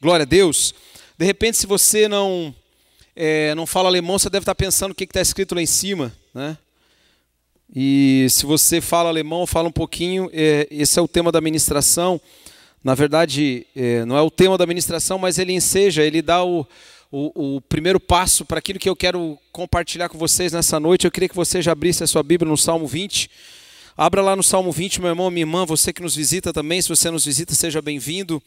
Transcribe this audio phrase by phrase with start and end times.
[0.00, 0.72] Glória a Deus.
[1.18, 2.54] De repente, se você não
[3.16, 6.12] é, não fala alemão, você deve estar pensando o que está escrito lá em cima,
[6.32, 6.56] né?
[7.74, 10.30] E se você fala alemão, fala um pouquinho.
[10.32, 12.20] É, esse é o tema da ministração.
[12.82, 16.64] Na verdade, é, não é o tema da ministração, mas ele enseja, ele dá o,
[17.10, 21.06] o, o primeiro passo para aquilo que eu quero compartilhar com vocês nessa noite.
[21.06, 23.28] Eu queria que você já abrisse a sua Bíblia no Salmo 20.
[23.96, 26.80] Abra lá no Salmo 20, meu irmão, minha irmã, você que nos visita também.
[26.80, 28.40] Se você nos visita, seja bem-vindo.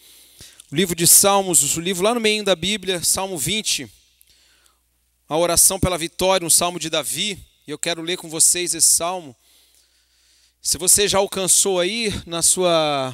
[0.72, 3.92] O livro de Salmos, o livro lá no meio da Bíblia, Salmo 20,
[5.28, 7.38] a oração pela vitória, um salmo de Davi.
[7.68, 9.36] E eu quero ler com vocês esse salmo.
[10.62, 13.14] Se você já alcançou aí na sua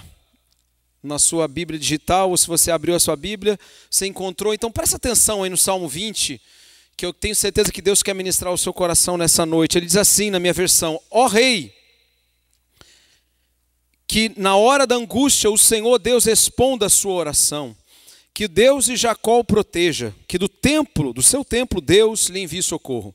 [1.01, 4.97] na sua Bíblia digital, ou se você abriu a sua Bíblia, você encontrou, então presta
[4.97, 6.39] atenção aí no Salmo 20,
[6.95, 9.79] que eu tenho certeza que Deus quer ministrar o seu coração nessa noite.
[9.79, 11.73] Ele diz assim na minha versão: Ó oh, Rei,
[14.07, 17.75] que na hora da angústia o Senhor Deus responda a sua oração.
[18.33, 22.61] Que Deus de Jacó o proteja, que do templo, do seu templo, Deus lhe envie
[22.61, 23.13] socorro,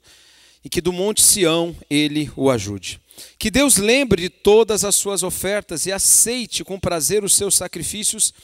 [0.64, 3.00] e que do monte Sião ele o ajude.
[3.38, 8.34] Que Deus lembre de todas as suas ofertas e aceite com prazer os seus sacrifícios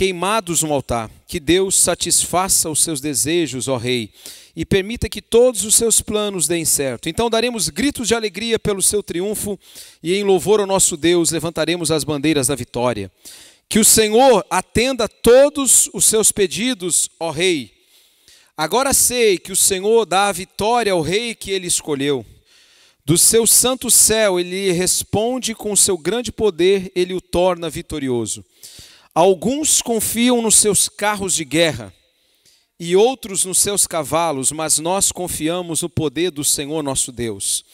[0.00, 1.10] queimados no altar.
[1.26, 4.08] Que Deus satisfaça os seus desejos, ó Rei,
[4.56, 7.06] e permita que todos os seus planos deem certo.
[7.06, 9.60] Então daremos gritos de alegria pelo seu triunfo
[10.02, 13.12] e em louvor ao nosso Deus levantaremos as bandeiras da vitória.
[13.68, 17.70] Que o Senhor atenda todos os seus pedidos, ó Rei.
[18.56, 22.24] Agora sei que o Senhor dá a vitória ao rei que ele escolheu.
[23.04, 28.42] Do seu santo céu ele responde com o seu grande poder, ele o torna vitorioso.
[29.14, 31.92] Alguns confiam nos seus carros de guerra
[32.78, 37.64] e outros nos seus cavalos, mas nós confiamos no poder do Senhor nosso Deus.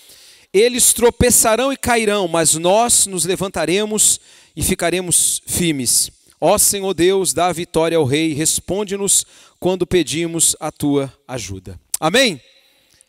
[0.53, 4.19] Eles tropeçarão e cairão, mas nós nos levantaremos
[4.57, 6.11] e ficaremos firmes.
[6.41, 9.25] Ó Senhor Deus, dá vitória ao Rei, responde-nos
[9.61, 11.79] quando pedimos a tua ajuda.
[12.01, 12.41] Amém?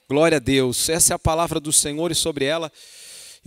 [0.09, 0.89] Glória a Deus.
[0.89, 2.71] Essa é a palavra do Senhor e sobre ela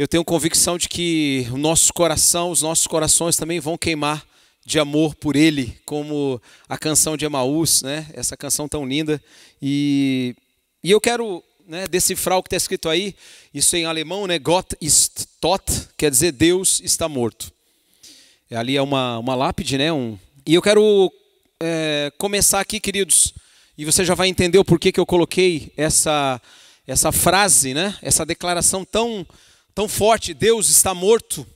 [0.00, 4.24] eu tenho convicção de que o nosso coração, os nossos corações também vão queimar
[4.64, 8.06] de amor por ele, como a canção de Emaús, né?
[8.12, 9.22] essa canção tão linda.
[9.60, 10.34] E,
[10.82, 13.14] e eu quero né, decifrar o que está escrito aí,
[13.54, 14.38] isso em alemão, né?
[14.38, 15.64] Gott ist tot,
[15.96, 17.52] quer dizer Deus está morto.
[18.50, 19.92] Ali é uma, uma lápide, né?
[19.92, 21.12] Um, e eu quero
[21.62, 23.32] é, começar aqui, queridos,
[23.78, 26.40] e você já vai entender o porquê que eu coloquei essa,
[26.86, 27.96] essa frase, né?
[28.02, 29.26] essa declaração tão,
[29.74, 31.46] tão forte, Deus está morto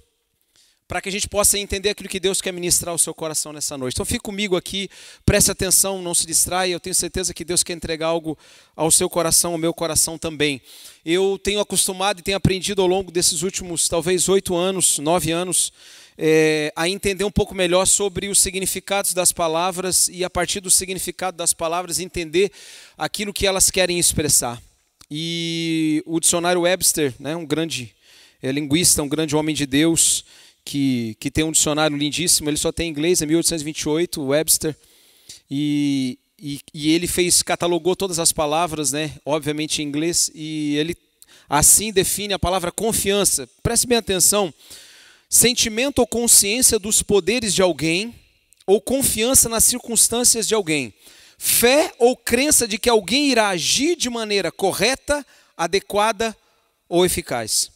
[0.86, 3.76] para que a gente possa entender aquilo que Deus quer ministrar ao seu coração nessa
[3.78, 3.94] noite.
[3.94, 4.88] Então fique comigo aqui,
[5.24, 8.36] preste atenção, não se distraia, eu tenho certeza que Deus quer entregar algo
[8.76, 10.60] ao seu coração, ao meu coração também.
[11.04, 15.72] Eu tenho acostumado e tenho aprendido ao longo desses últimos, talvez, oito anos, nove anos,
[16.18, 20.70] é, a entender um pouco melhor sobre os significados das palavras e, a partir do
[20.70, 22.52] significado das palavras, entender
[22.96, 24.62] aquilo que elas querem expressar.
[25.10, 27.94] E o dicionário Webster, né, um grande
[28.42, 30.24] é, linguista, um grande homem de Deus,
[30.64, 34.76] que, que tem um dicionário lindíssimo, ele só tem inglês, é 1828, Webster,
[35.50, 40.96] e, e, e, ele fez, catalogou todas as palavras, né, obviamente em inglês, e ele
[41.48, 43.48] assim define a palavra confiança.
[43.62, 44.52] Preste bem atenção,
[45.28, 48.14] sentimento ou consciência dos poderes de alguém,
[48.66, 50.94] ou confiança nas circunstâncias de alguém.
[51.36, 55.26] Fé ou crença de que alguém irá agir de maneira correta,
[55.56, 56.34] adequada
[56.88, 57.73] ou eficaz.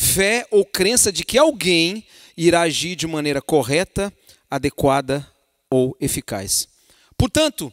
[0.00, 2.04] Fé ou crença de que alguém
[2.36, 4.12] irá agir de maneira correta,
[4.48, 5.26] adequada
[5.68, 6.68] ou eficaz.
[7.16, 7.72] Portanto,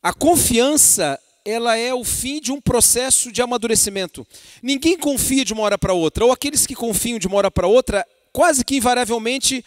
[0.00, 4.24] a confiança ela é o fim de um processo de amadurecimento.
[4.62, 7.66] Ninguém confia de uma hora para outra, ou aqueles que confiam de uma hora para
[7.66, 9.64] outra, quase que invariavelmente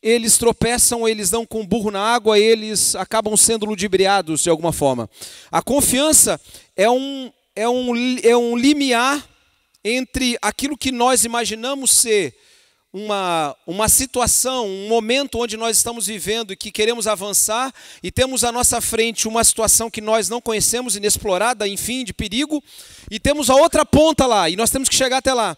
[0.00, 5.10] eles tropeçam, eles dão com burro na água, eles acabam sendo ludibriados de alguma forma.
[5.50, 6.40] A confiança
[6.76, 9.28] é um, é um, é um limiar
[9.84, 12.36] entre aquilo que nós imaginamos ser
[12.92, 18.42] uma, uma situação, um momento onde nós estamos vivendo e que queremos avançar e temos
[18.42, 22.62] à nossa frente uma situação que nós não conhecemos, inexplorada, enfim, de perigo,
[23.10, 25.56] e temos a outra ponta lá e nós temos que chegar até lá.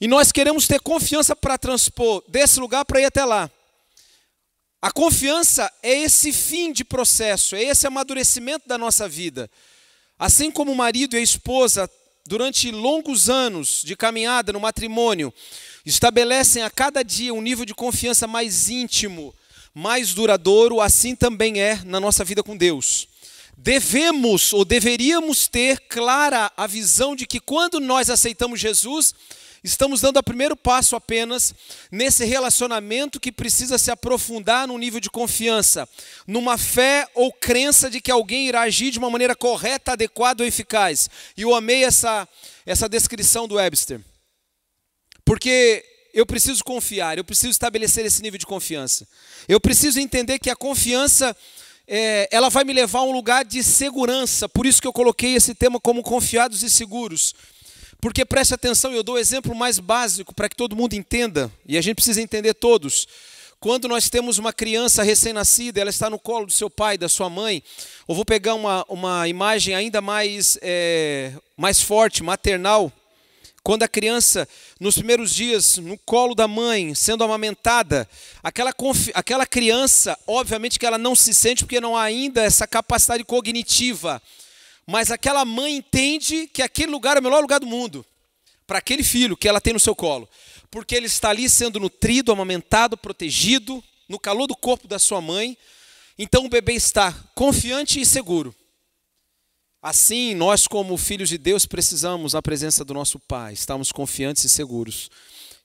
[0.00, 3.50] E nós queremos ter confiança para transpor desse lugar para ir até lá.
[4.82, 9.48] A confiança é esse fim de processo, é esse amadurecimento da nossa vida.
[10.18, 11.88] Assim como o marido e a esposa,
[12.26, 15.32] durante longos anos de caminhada no matrimônio,
[15.84, 19.34] estabelecem a cada dia um nível de confiança mais íntimo,
[19.74, 23.08] mais duradouro, assim também é na nossa vida com Deus.
[23.56, 29.14] devemos ou deveríamos ter clara a visão de que quando nós aceitamos Jesus,
[29.64, 31.54] estamos dando o primeiro passo apenas
[31.90, 35.88] nesse relacionamento que precisa se aprofundar num nível de confiança,
[36.26, 40.46] numa fé ou crença de que alguém irá agir de uma maneira correta, adequada ou
[40.46, 41.08] eficaz.
[41.34, 42.28] E eu amei essa,
[42.66, 44.00] essa descrição do Webster.
[45.24, 45.82] Porque
[46.12, 49.08] eu preciso confiar, eu preciso estabelecer esse nível de confiança.
[49.48, 51.34] Eu preciso entender que a confiança
[51.88, 54.48] é, ela vai me levar a um lugar de segurança.
[54.48, 57.34] Por isso que eu coloquei esse tema como confiados e seguros.
[58.04, 61.78] Porque preste atenção, eu dou o exemplo mais básico para que todo mundo entenda, e
[61.78, 63.08] a gente precisa entender todos.
[63.58, 67.30] Quando nós temos uma criança recém-nascida, ela está no colo do seu pai, da sua
[67.30, 67.62] mãe,
[68.06, 72.92] ou vou pegar uma, uma imagem ainda mais, é, mais forte, maternal,
[73.62, 74.46] quando a criança,
[74.78, 78.06] nos primeiros dias, no colo da mãe, sendo amamentada,
[78.42, 78.74] aquela,
[79.14, 84.20] aquela criança, obviamente que ela não se sente porque não há ainda essa capacidade cognitiva,
[84.86, 88.04] mas aquela mãe entende que aquele lugar é o melhor lugar do mundo
[88.66, 90.28] para aquele filho que ela tem no seu colo,
[90.70, 95.56] porque ele está ali sendo nutrido, amamentado, protegido, no calor do corpo da sua mãe.
[96.18, 98.54] Então o bebê está confiante e seguro.
[99.82, 104.48] Assim, nós, como filhos de Deus, precisamos da presença do nosso Pai, estamos confiantes e
[104.48, 105.10] seguros.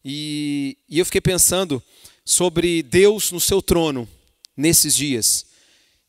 [0.03, 1.81] E, e eu fiquei pensando
[2.25, 4.07] sobre Deus no seu trono
[4.55, 5.45] nesses dias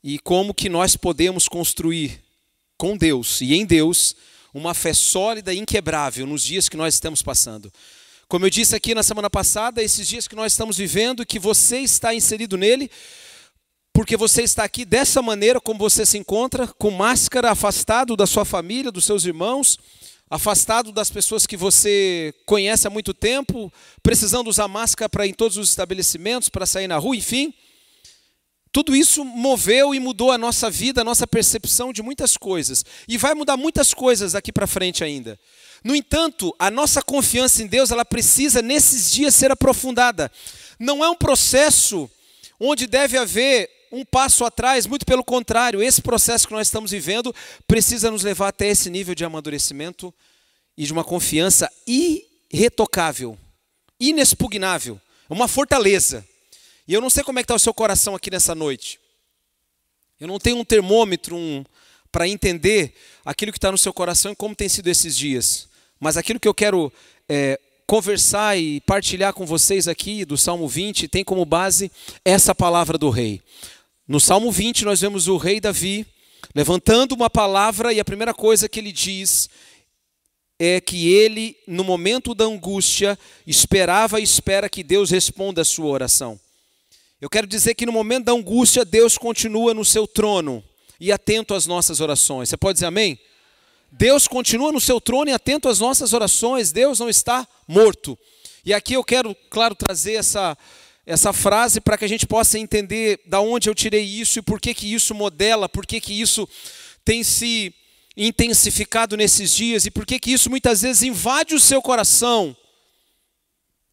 [0.02, 2.20] e como que nós podemos construir
[2.80, 4.16] com Deus e em Deus
[4.54, 7.70] uma fé sólida e inquebrável nos dias que nós estamos passando.
[8.26, 11.80] Como eu disse aqui na semana passada, esses dias que nós estamos vivendo, que você
[11.80, 12.90] está inserido nele,
[13.92, 18.46] porque você está aqui dessa maneira como você se encontra, com máscara, afastado da sua
[18.46, 19.78] família, dos seus irmãos,
[20.30, 23.70] afastado das pessoas que você conhece há muito tempo,
[24.02, 27.52] precisando usar máscara para ir em todos os estabelecimentos, para sair na rua, enfim.
[28.72, 32.84] Tudo isso moveu e mudou a nossa vida, a nossa percepção de muitas coisas.
[33.08, 35.38] E vai mudar muitas coisas daqui para frente ainda.
[35.82, 40.30] No entanto, a nossa confiança em Deus, ela precisa nesses dias ser aprofundada.
[40.78, 42.08] Não é um processo
[42.60, 47.34] onde deve haver um passo atrás, muito pelo contrário, esse processo que nós estamos vivendo
[47.66, 50.14] precisa nos levar até esse nível de amadurecimento
[50.76, 53.36] e de uma confiança irretocável,
[53.98, 56.24] inexpugnável, uma fortaleza.
[56.90, 58.98] E eu não sei como é que está o seu coração aqui nessa noite.
[60.18, 61.64] Eu não tenho um termômetro um,
[62.10, 62.94] para entender
[63.24, 65.68] aquilo que está no seu coração e como tem sido esses dias.
[66.00, 66.92] Mas aquilo que eu quero
[67.28, 71.92] é, conversar e partilhar com vocês aqui do Salmo 20 tem como base
[72.24, 73.40] essa palavra do rei.
[74.08, 76.04] No Salmo 20, nós vemos o rei Davi
[76.52, 79.48] levantando uma palavra, e a primeira coisa que ele diz
[80.58, 83.16] é que ele, no momento da angústia,
[83.46, 86.40] esperava e espera que Deus responda a sua oração.
[87.20, 90.64] Eu quero dizer que no momento da angústia, Deus continua no seu trono
[90.98, 92.48] e atento às nossas orações.
[92.48, 93.18] Você pode dizer amém?
[93.92, 98.18] Deus continua no seu trono e atento às nossas orações, Deus não está morto.
[98.64, 100.56] E aqui eu quero, claro, trazer essa
[101.06, 104.60] essa frase para que a gente possa entender da onde eu tirei isso e por
[104.60, 106.48] que que isso modela, por que que isso
[107.04, 107.74] tem se
[108.16, 112.56] intensificado nesses dias e por que que isso muitas vezes invade o seu coração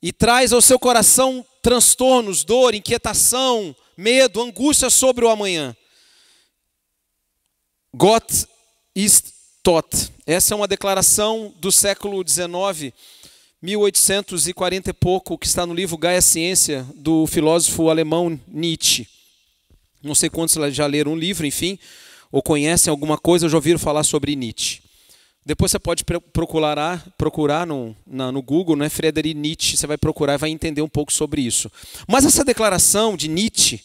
[0.02, 5.76] e traz ao seu coração transtornos, dor, inquietação, medo, angústia sobre o amanhã.
[7.94, 8.48] Gott
[8.96, 9.86] ist tot.
[10.26, 12.94] Essa é uma declaração do século XIX
[13.62, 19.06] 1840 e pouco, que está no livro Gaia Ciência, do filósofo alemão Nietzsche.
[20.02, 21.78] Não sei quantos já leram um livro, enfim,
[22.32, 24.87] ou conhecem alguma coisa já ouviram falar sobre Nietzsche.
[25.48, 28.90] Depois você pode procurar, procurar no, na, no Google, né,
[29.34, 31.72] Nietzsche, você vai procurar e vai entender um pouco sobre isso.
[32.06, 33.82] Mas essa declaração de Nietzsche,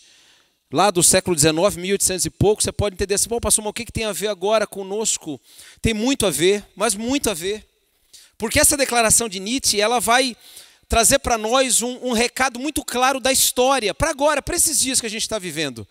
[0.72, 3.74] lá do século XIX, 1800 e pouco, você pode entender assim, bom, pastor, mas o
[3.74, 5.40] que, que tem a ver agora conosco?
[5.80, 7.64] Tem muito a ver, mas muito a ver.
[8.36, 10.36] Porque essa declaração de Nietzsche, ela vai
[10.88, 15.00] trazer para nós um, um, recado muito claro da história, para agora, para esses dias
[15.00, 15.86] que a gente está vivendo.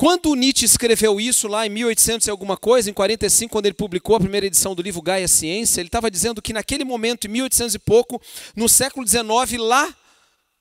[0.00, 4.14] Quando Nietzsche escreveu isso lá em 1800 e alguma coisa, em 45, quando ele publicou
[4.14, 7.74] a primeira edição do livro Gaia Ciência, ele estava dizendo que naquele momento, em 1800
[7.74, 8.22] e pouco,
[8.54, 9.92] no século XIX, lá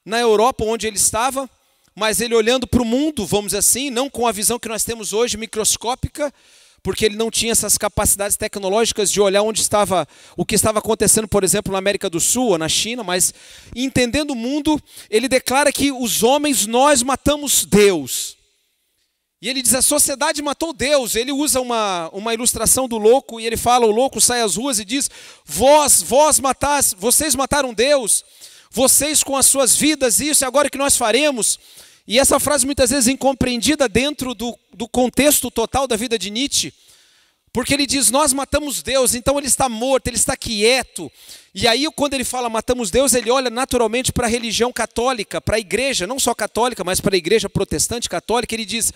[0.04, 1.48] na Europa, onde ele estava,
[1.94, 4.84] mas ele olhando para o mundo, vamos dizer assim, não com a visão que nós
[4.84, 6.34] temos hoje, microscópica,
[6.82, 11.28] porque ele não tinha essas capacidades tecnológicas de olhar onde estava o que estava acontecendo,
[11.28, 13.32] por exemplo, na América do Sul ou na China, mas
[13.76, 18.37] entendendo o mundo, ele declara que os homens nós matamos Deus.
[19.42, 21.16] E ele diz: a sociedade matou Deus.
[21.16, 24.80] Ele usa uma, uma ilustração do louco e ele fala: o louco sai às ruas
[24.80, 25.10] e diz:
[25.46, 28.26] Vós, vós matás, vocês mataram Deus,
[28.72, 31.60] vocês com as suas vidas, isso é agora que nós faremos.
[32.08, 36.74] E essa frase muitas vezes incompreendida dentro do, do contexto total da vida de Nietzsche,
[37.58, 41.12] porque ele diz: Nós matamos Deus, então ele está morto, ele está quieto.
[41.56, 45.56] E aí, quando ele fala matamos Deus, ele olha naturalmente para a religião católica, para
[45.56, 48.54] a igreja, não só católica, mas para a igreja protestante católica.
[48.54, 48.94] Ele diz: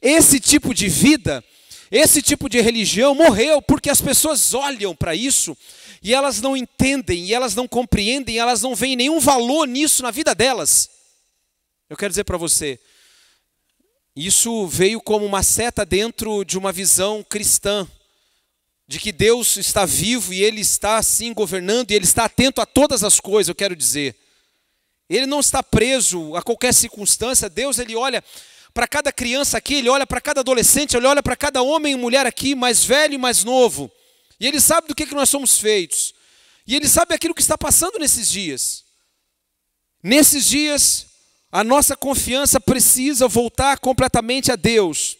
[0.00, 1.42] Esse tipo de vida,
[1.90, 5.58] esse tipo de religião morreu porque as pessoas olham para isso
[6.00, 10.12] e elas não entendem, e elas não compreendem, elas não veem nenhum valor nisso na
[10.12, 10.88] vida delas.
[11.90, 12.78] Eu quero dizer para você,
[14.14, 17.88] isso veio como uma seta dentro de uma visão cristã,
[18.86, 22.66] de que Deus está vivo e Ele está assim governando e Ele está atento a
[22.66, 24.16] todas as coisas, eu quero dizer.
[25.08, 28.22] Ele não está preso a qualquer circunstância, Deus ele olha
[28.72, 31.96] para cada criança aqui, ele olha para cada adolescente, ele olha para cada homem e
[31.96, 33.90] mulher aqui, mais velho e mais novo.
[34.40, 36.12] E ele sabe do que, que nós somos feitos.
[36.66, 38.84] E ele sabe aquilo que está passando nesses dias.
[40.02, 41.06] Nesses dias,
[41.52, 45.16] a nossa confiança precisa voltar completamente a Deus.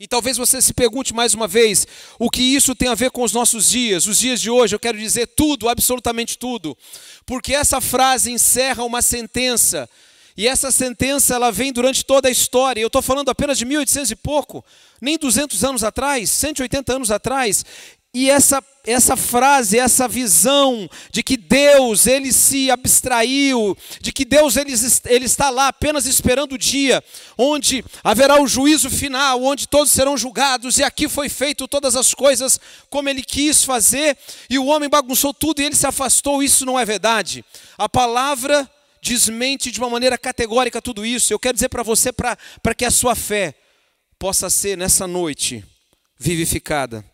[0.00, 1.84] E talvez você se pergunte mais uma vez
[2.20, 4.72] o que isso tem a ver com os nossos dias, os dias de hoje.
[4.72, 6.78] Eu quero dizer tudo, absolutamente tudo,
[7.26, 9.90] porque essa frase encerra uma sentença.
[10.36, 12.80] E essa sentença ela vem durante toda a história.
[12.80, 14.64] Eu estou falando apenas de 1800 e pouco,
[15.00, 17.64] nem 200 anos atrás, 180 anos atrás.
[18.14, 24.56] E essa, essa frase, essa visão de que Deus ele se abstraiu, de que Deus
[24.56, 24.72] ele,
[25.04, 27.04] ele está lá apenas esperando o dia
[27.36, 32.14] onde haverá o juízo final, onde todos serão julgados, e aqui foi feito todas as
[32.14, 34.16] coisas como ele quis fazer,
[34.48, 36.42] e o homem bagunçou tudo e ele se afastou.
[36.42, 37.44] Isso não é verdade.
[37.76, 38.68] A palavra
[39.02, 41.32] desmente de uma maneira categórica tudo isso.
[41.32, 43.54] Eu quero dizer para você, para que a sua fé
[44.18, 45.62] possa ser nessa noite
[46.18, 47.04] vivificada.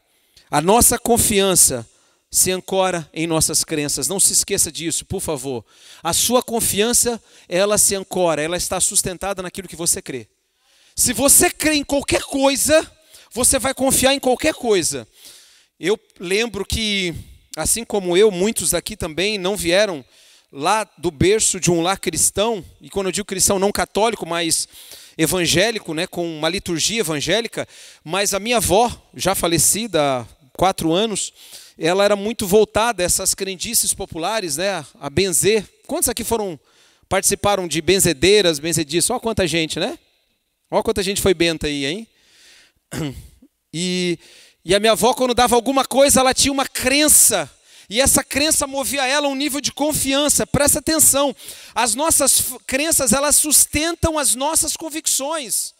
[0.54, 1.84] A nossa confiança
[2.30, 4.06] se ancora em nossas crenças.
[4.06, 5.64] Não se esqueça disso, por favor.
[6.00, 10.28] A sua confiança, ela se ancora, ela está sustentada naquilo que você crê.
[10.94, 12.88] Se você crê em qualquer coisa,
[13.32, 15.08] você vai confiar em qualquer coisa.
[15.80, 17.12] Eu lembro que,
[17.56, 20.04] assim como eu, muitos aqui também não vieram
[20.52, 24.68] lá do berço de um lar cristão, e quando eu digo cristão, não católico, mas
[25.18, 27.66] evangélico, né, com uma liturgia evangélica,
[28.04, 30.24] mas a minha avó, já falecida
[30.56, 31.32] quatro anos,
[31.78, 35.64] ela era muito voltada a essas crendices populares, né, a benzer.
[35.86, 36.58] Quantos aqui foram
[37.08, 39.10] participaram de benzedeiras, benzediços?
[39.10, 39.98] Olha quanta gente, né?
[40.70, 42.08] Olha quanta gente foi benta aí, hein?
[43.76, 44.20] E,
[44.64, 47.50] e a minha avó, quando dava alguma coisa, ela tinha uma crença.
[47.90, 50.46] E essa crença movia ela a um nível de confiança.
[50.46, 51.34] Presta atenção.
[51.74, 55.74] As nossas crenças, elas sustentam as nossas convicções.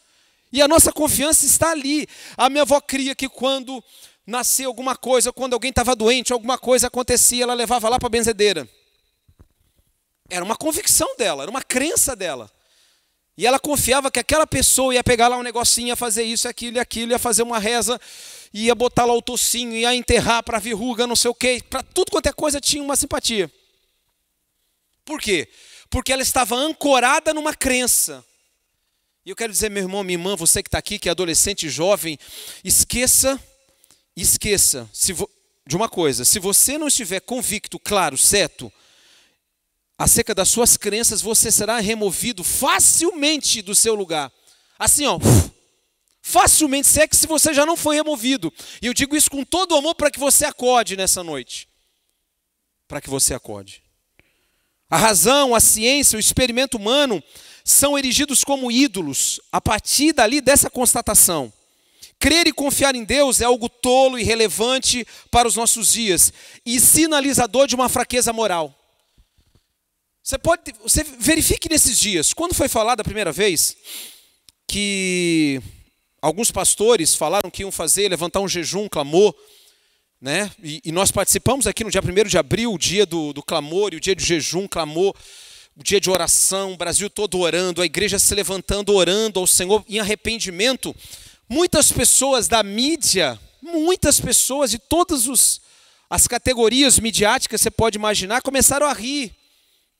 [0.52, 2.09] E a nossa confiança está ali.
[2.37, 3.83] A minha avó cria que quando
[4.26, 8.11] nascia alguma coisa, quando alguém estava doente, alguma coisa acontecia, ela levava lá para a
[8.11, 8.69] benzedeira.
[10.31, 12.50] Era uma convicção dela, era uma crença dela.
[13.37, 16.76] E ela confiava que aquela pessoa ia pegar lá um negocinho, ia fazer isso, aquilo
[16.76, 18.00] e aquilo, ia fazer uma reza,
[18.52, 21.62] ia botar lá o tocinho, ia enterrar para verruga, não sei o quê.
[21.69, 23.50] Para tudo quanto é coisa tinha uma simpatia.
[25.04, 25.49] Por quê?
[25.90, 28.25] Porque ela estava ancorada numa crença.
[29.26, 31.69] E eu quero dizer, meu irmão, minha irmã, você que está aqui, que é adolescente,
[31.69, 32.19] jovem,
[32.62, 33.40] esqueça
[34.23, 34.88] esqueça
[35.66, 38.73] de uma coisa: se você não estiver convicto, claro, certo,
[39.99, 44.33] acerca das suas crenças, você será removido facilmente do seu lugar.
[44.78, 45.18] Assim, ó,
[46.21, 48.52] facilmente, se é que se você já não foi removido.
[48.83, 51.68] E eu digo isso com todo o amor para que você acorde nessa noite.
[52.88, 53.83] Para que você acorde.
[54.90, 57.23] A razão, a ciência, o experimento humano
[57.64, 61.52] são erigidos como ídolos a partir dali dessa constatação.
[62.25, 66.33] Crer e confiar em Deus é algo tolo e relevante para os nossos dias
[66.64, 68.75] e sinalizador de uma fraqueza moral.
[70.23, 73.76] Você pode, você verifique nesses dias, quando foi falado a primeira vez
[74.66, 75.61] que
[76.23, 79.35] alguns pastores falaram que iam fazer, levantar um jejum, um clamor,
[80.19, 80.50] né?
[80.62, 83.93] E, e, nós participamos aqui no dia 1 de abril, o dia do, do clamor
[83.93, 85.14] e o dia de jejum, clamor,
[85.76, 89.85] o dia de oração, o Brasil todo orando, a igreja se levantando, orando ao Senhor
[89.87, 90.97] em arrependimento
[91.48, 95.60] Muitas pessoas da mídia, muitas pessoas de todas os,
[96.08, 99.34] as categorias midiáticas você pode imaginar, começaram a rir.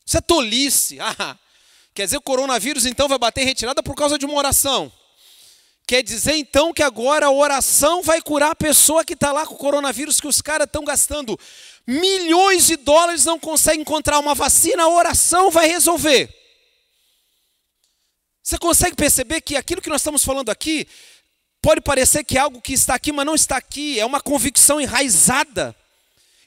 [0.05, 0.97] Isso é tolice.
[1.17, 1.37] Ah,
[1.93, 4.91] quer dizer, o coronavírus então vai bater retirada por causa de uma oração.
[5.87, 9.53] Quer dizer então que agora a oração vai curar a pessoa que está lá com
[9.53, 11.39] o coronavírus, que os caras estão gastando
[11.85, 16.33] milhões de dólares, não conseguem encontrar uma vacina, a oração vai resolver.
[18.41, 20.87] Você consegue perceber que aquilo que nós estamos falando aqui
[21.65, 24.79] Pode parecer que é algo que está aqui, mas não está aqui, é uma convicção
[24.79, 25.75] enraizada.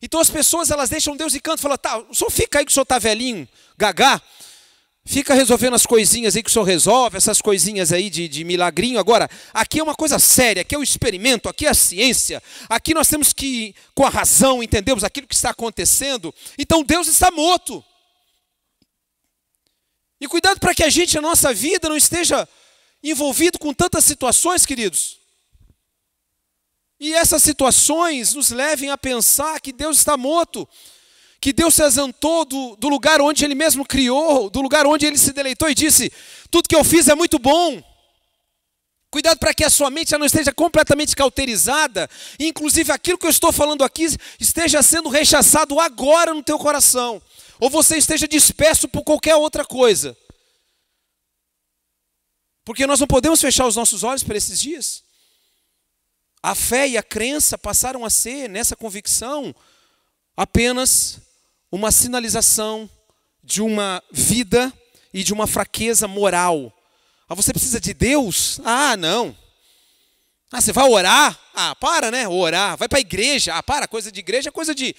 [0.01, 2.71] Então as pessoas elas deixam Deus em canto falam: tá, o senhor fica aí que
[2.71, 4.23] o senhor está velhinho, gagá,
[5.05, 8.99] Fica resolvendo as coisinhas aí que o senhor resolve, essas coisinhas aí de, de milagrinho.
[8.99, 12.41] Agora, aqui é uma coisa séria, aqui é o experimento, aqui é a ciência.
[12.69, 16.33] Aqui nós temos que, com a razão, entendermos aquilo que está acontecendo.
[16.57, 17.83] Então Deus está morto.
[20.21, 22.47] E cuidado para que a gente, a nossa vida, não esteja
[23.03, 25.19] envolvido com tantas situações, queridos.
[27.01, 30.69] E essas situações nos levem a pensar que Deus está morto
[31.41, 35.19] que Deus se exantou do, do lugar onde Ele mesmo criou, do lugar onde Ele
[35.19, 36.13] se deleitou e disse:
[36.51, 37.83] Tudo que eu fiz é muito bom.
[39.11, 43.31] Cuidado para que a sua mente já não esteja completamente cauterizada, inclusive aquilo que eu
[43.31, 44.07] estou falando aqui
[44.39, 47.23] esteja sendo rechaçado agora no teu coração,
[47.59, 50.15] ou você esteja disperso por qualquer outra coisa.
[52.69, 55.03] Porque nós não podemos fechar os nossos olhos para esses dias.
[56.43, 59.55] A fé e a crença passaram a ser, nessa convicção,
[60.37, 61.19] apenas
[61.73, 62.87] uma sinalização
[63.43, 64.71] de uma vida
[65.15, 66.71] e de uma fraqueza moral.
[67.27, 68.61] Ah, você precisa de Deus?
[68.63, 69.35] Ah, não.
[70.53, 71.41] Ah, você vai orar?
[71.55, 72.29] Ah, para, né?
[72.29, 72.77] Orar.
[72.77, 73.55] Vai para a igreja?
[73.55, 73.89] Ah, para.
[73.89, 74.95] Coisa de igreja é coisa de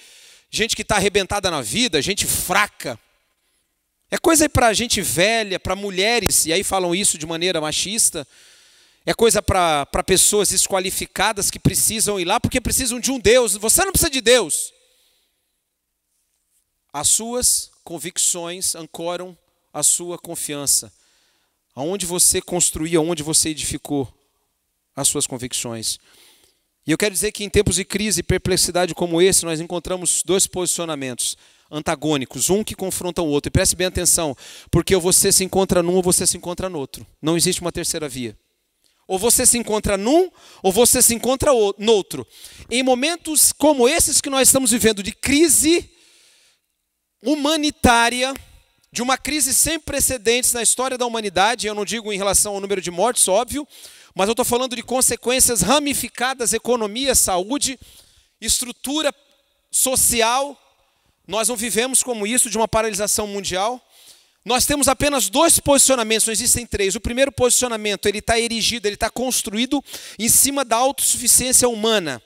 [0.50, 2.98] gente que está arrebentada na vida, gente fraca.
[4.10, 8.26] É coisa para gente velha, para mulheres, e aí falam isso de maneira machista.
[9.06, 13.54] É coisa para pessoas desqualificadas que precisam ir lá porque precisam de um Deus.
[13.56, 14.72] Você não precisa de Deus.
[16.92, 19.38] As suas convicções ancoram
[19.72, 20.92] a sua confiança.
[21.74, 24.12] Aonde você construiu, aonde você edificou
[24.94, 25.98] as suas convicções.
[26.84, 30.22] E eu quero dizer que em tempos de crise e perplexidade como esse, nós encontramos
[30.24, 31.36] dois posicionamentos
[31.70, 33.48] antagônicos, um que confronta o outro.
[33.48, 34.36] E preste bem atenção,
[34.70, 37.06] porque ou você se encontra num ou você se encontra no outro.
[37.22, 38.36] Não existe uma terceira via.
[39.06, 40.30] Ou você se encontra num,
[40.62, 42.26] ou você se encontra no outro.
[42.70, 45.90] Em momentos como esses que nós estamos vivendo de crise
[47.22, 48.32] humanitária,
[48.92, 52.60] de uma crise sem precedentes na história da humanidade, eu não digo em relação ao
[52.60, 53.66] número de mortes, óbvio,
[54.14, 57.78] mas eu estou falando de consequências ramificadas, economia, saúde,
[58.40, 59.14] estrutura
[59.70, 60.56] social.
[61.30, 63.80] Nós não vivemos como isso de uma paralisação mundial.
[64.44, 66.96] Nós temos apenas dois posicionamentos, não existem três.
[66.96, 69.80] O primeiro posicionamento, ele está erigido, ele está construído
[70.18, 72.20] em cima da autossuficiência humana,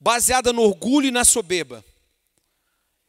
[0.00, 1.84] baseada no orgulho e na soberba.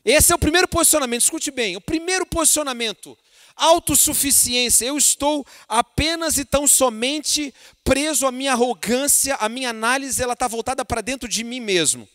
[0.04, 1.78] Esse é o primeiro posicionamento, escute bem.
[1.78, 3.18] O primeiro posicionamento,
[3.56, 4.86] autossuficiência.
[4.86, 10.50] Eu estou apenas e tão somente preso à minha arrogância, a minha análise ela está
[10.50, 12.10] voltada para dentro de mim mesmo.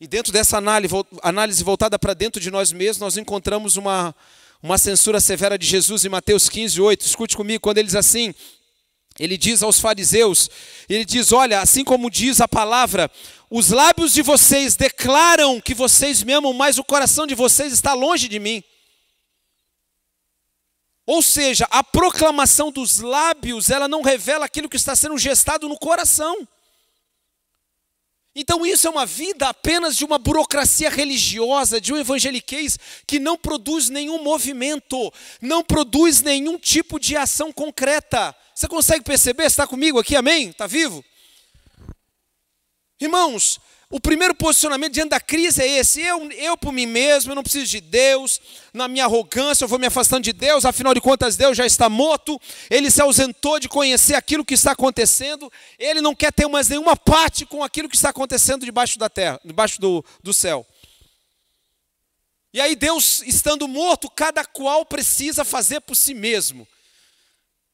[0.00, 4.16] E dentro dessa análise voltada para dentro de nós mesmos, nós encontramos uma,
[4.62, 7.04] uma censura severa de Jesus em Mateus 15, 8.
[7.04, 8.34] Escute comigo, quando ele diz assim,
[9.18, 10.48] ele diz aos fariseus,
[10.88, 13.10] ele diz, olha, assim como diz a palavra,
[13.50, 17.92] os lábios de vocês declaram que vocês me amam, mas o coração de vocês está
[17.92, 18.64] longe de mim.
[21.04, 25.78] Ou seja, a proclamação dos lábios, ela não revela aquilo que está sendo gestado no
[25.78, 26.48] coração.
[28.40, 33.36] Então isso é uma vida apenas de uma burocracia religiosa, de um evangeliquez que não
[33.36, 38.34] produz nenhum movimento, não produz nenhum tipo de ação concreta.
[38.54, 39.44] Você consegue perceber?
[39.44, 40.48] Está comigo aqui, amém?
[40.48, 41.04] Está vivo?
[42.98, 43.60] Irmãos,
[43.92, 47.42] o primeiro posicionamento diante da crise é esse: eu, eu por mim mesmo, eu não
[47.42, 48.40] preciso de Deus,
[48.72, 51.88] na minha arrogância eu vou me afastando de Deus, afinal de contas Deus já está
[51.88, 56.68] morto, ele se ausentou de conhecer aquilo que está acontecendo, ele não quer ter mais
[56.68, 60.64] nenhuma parte com aquilo que está acontecendo debaixo da terra, debaixo do, do céu.
[62.52, 66.66] E aí, Deus estando morto, cada qual precisa fazer por si mesmo.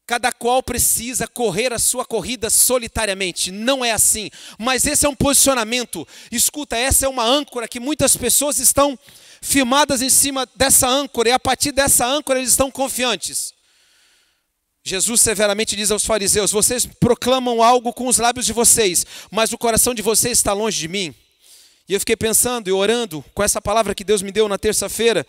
[0.07, 3.51] Cada qual precisa correr a sua corrida solitariamente.
[3.51, 4.31] Não é assim.
[4.57, 6.07] Mas esse é um posicionamento.
[6.31, 8.97] Escuta, essa é uma âncora que muitas pessoas estão
[9.43, 11.31] firmadas em cima dessa âncora.
[11.31, 13.53] E a partir dessa âncora eles estão confiantes.
[14.85, 19.59] Jesus severamente diz aos fariseus: Vocês proclamam algo com os lábios de vocês, mas o
[19.59, 21.13] coração de vocês está longe de mim.
[21.89, 25.27] E eu fiquei pensando e orando com essa palavra que Deus me deu na terça-feira.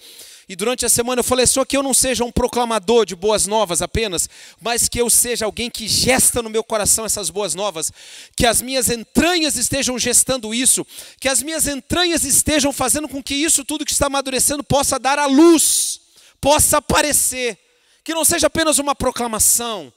[0.50, 3.48] E durante a semana eu falei só que eu não seja um proclamador de boas
[3.48, 4.30] novas apenas,
[4.62, 7.92] mas que eu seja alguém que gesta no meu coração essas boas novas,
[8.34, 10.88] que as minhas entranhas estejam gestando isso,
[11.20, 15.20] que as minhas entranhas estejam fazendo com que isso tudo que está amadurecendo possa dar
[15.20, 16.00] à luz,
[16.40, 17.60] possa aparecer,
[18.02, 19.92] que não seja apenas uma proclamação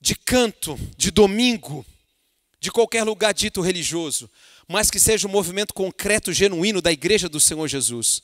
[0.00, 1.84] de canto, de domingo,
[2.58, 4.30] de qualquer lugar dito religioso,
[4.66, 8.22] mas que seja um movimento concreto, genuíno da igreja do Senhor Jesus.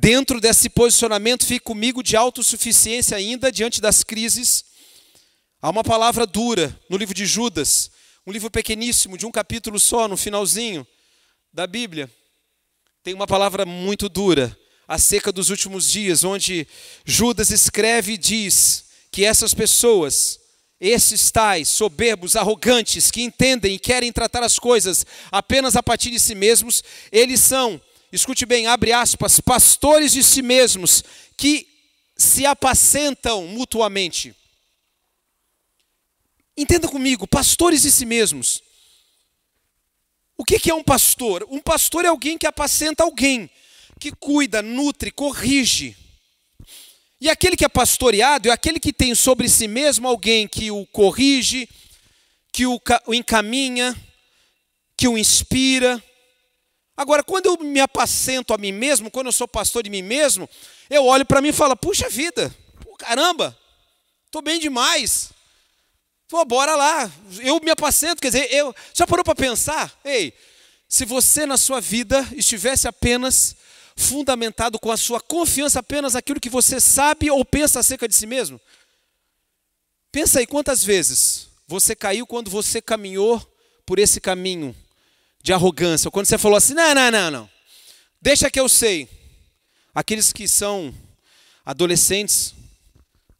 [0.00, 4.64] Dentro desse posicionamento, fique comigo de autossuficiência ainda diante das crises.
[5.60, 7.90] Há uma palavra dura no livro de Judas,
[8.24, 10.86] um livro pequeníssimo, de um capítulo só, no finalzinho
[11.52, 12.08] da Bíblia.
[13.02, 14.56] Tem uma palavra muito dura.
[14.86, 16.66] acerca dos últimos dias, onde
[17.04, 20.38] Judas escreve e diz que essas pessoas,
[20.80, 26.20] esses tais soberbos, arrogantes, que entendem e querem tratar as coisas apenas a partir de
[26.20, 26.82] si mesmos,
[27.12, 27.78] eles são,
[28.12, 31.02] escute bem, abre aspas, pastores de si mesmos,
[31.36, 31.66] que
[32.16, 34.34] se apacentam mutuamente.
[36.56, 38.62] Entenda comigo, pastores de si mesmos.
[40.36, 41.46] O que é um pastor?
[41.50, 43.50] Um pastor é alguém que apacenta alguém,
[44.00, 45.96] que cuida, nutre, corrige.
[47.20, 50.86] E aquele que é pastoreado é aquele que tem sobre si mesmo alguém que o
[50.86, 51.68] corrige,
[52.52, 53.96] que o, encaminha,
[54.96, 56.02] que o inspira.
[56.98, 60.50] Agora, quando eu me apacento a mim mesmo, quando eu sou pastor de mim mesmo,
[60.90, 62.52] eu olho para mim e falo: puxa vida,
[62.98, 63.56] caramba,
[64.26, 65.30] estou bem demais.
[66.26, 67.08] Pô, bora lá.
[67.38, 69.96] Eu me apacento, quer dizer, eu já parou para pensar?
[70.04, 70.34] Ei,
[70.88, 73.54] se você na sua vida estivesse apenas
[73.94, 78.26] fundamentado com a sua confiança apenas naquilo que você sabe ou pensa acerca de si
[78.26, 78.60] mesmo?
[80.10, 83.40] Pensa aí quantas vezes você caiu quando você caminhou
[83.86, 84.74] por esse caminho
[85.42, 87.50] de arrogância, quando você falou assim: "Não, não, não, não.
[88.20, 89.08] Deixa que eu sei".
[89.94, 90.94] Aqueles que são
[91.64, 92.54] adolescentes,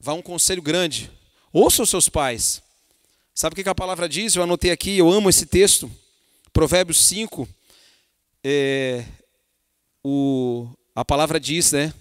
[0.00, 1.10] vá um conselho grande.
[1.52, 2.62] Ouça os seus pais.
[3.34, 4.34] Sabe o que a palavra diz?
[4.34, 5.90] Eu anotei aqui, eu amo esse texto.
[6.52, 7.48] Provérbios 5.
[8.42, 9.04] É,
[10.02, 11.94] o, a palavra diz, né?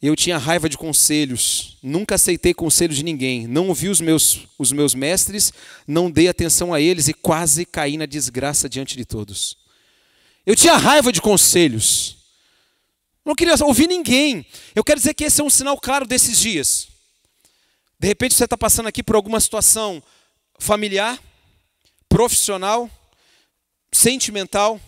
[0.00, 4.70] Eu tinha raiva de conselhos, nunca aceitei conselho de ninguém, não ouvi os meus, os
[4.70, 5.52] meus mestres,
[5.86, 9.56] não dei atenção a eles e quase caí na desgraça diante de todos.
[10.44, 12.16] Eu tinha raiva de conselhos,
[13.24, 14.46] não queria ouvir ninguém.
[14.72, 16.86] Eu quero dizer que esse é um sinal claro desses dias.
[17.98, 20.00] De repente você está passando aqui por alguma situação
[20.60, 21.18] familiar,
[22.08, 22.88] profissional,
[23.90, 24.80] sentimental,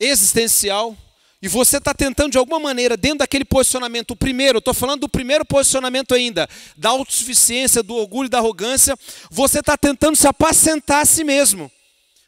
[0.00, 0.96] existencial,
[1.42, 5.08] e você está tentando de alguma maneira, dentro daquele posicionamento, o primeiro, estou falando do
[5.08, 8.96] primeiro posicionamento ainda, da autossuficiência, do orgulho, da arrogância,
[9.30, 11.70] você está tentando se apacentar a si mesmo.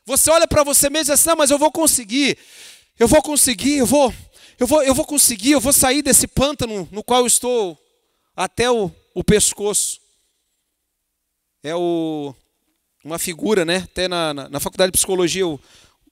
[0.04, 2.38] Você olha para você mesmo e diz assim, não, mas eu vou conseguir,
[2.98, 4.14] eu vou conseguir, eu vou,
[4.58, 7.78] eu vou, eu vou conseguir, eu vou sair desse pântano no qual eu estou
[8.36, 10.00] até o, o pescoço
[11.62, 12.34] é o,
[13.04, 13.78] uma figura, né?
[13.78, 15.60] Até na, na, na faculdade de psicologia eu,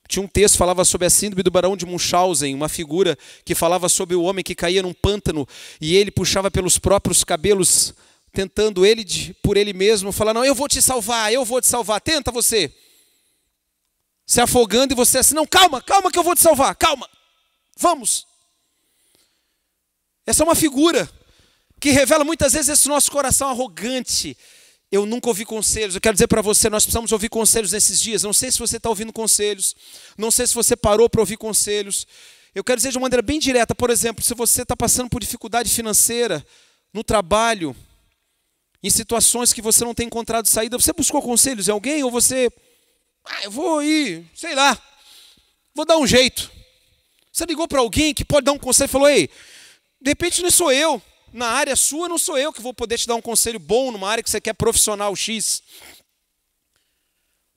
[0.07, 3.53] tinha um texto que falava sobre a síndrome do barão de Munchausen, uma figura que
[3.53, 5.47] falava sobre o homem que caía num pântano
[5.81, 7.93] e ele puxava pelos próprios cabelos,
[8.31, 9.05] tentando ele
[9.43, 12.73] por ele mesmo falar: Não, eu vou te salvar, eu vou te salvar, tenta você.
[14.25, 17.09] Se afogando e você assim: Não, calma, calma que eu vou te salvar, calma,
[17.77, 18.25] vamos.
[20.25, 21.09] Essa é uma figura
[21.79, 24.37] que revela muitas vezes esse nosso coração arrogante,
[24.91, 25.95] eu nunca ouvi conselhos.
[25.95, 28.23] Eu quero dizer para você, nós precisamos ouvir conselhos nesses dias.
[28.23, 29.75] Não sei se você está ouvindo conselhos.
[30.17, 32.07] Não sei se você parou para ouvir conselhos.
[32.55, 35.21] Eu quero dizer de uma maneira bem direta, por exemplo, se você está passando por
[35.21, 36.43] dificuldade financeira,
[36.93, 37.75] no trabalho,
[38.81, 42.49] em situações que você não tem encontrado saída, você buscou conselhos de alguém ou você,
[43.25, 44.81] ah, eu vou ir, sei lá,
[45.75, 46.49] vou dar um jeito.
[47.31, 49.29] Você ligou para alguém que pode dar um conselho e falou: ei,
[50.01, 50.99] de repente não sou eu,
[51.33, 54.09] na área sua, não sou eu que vou poder te dar um conselho bom numa
[54.09, 55.61] área que você quer profissional X.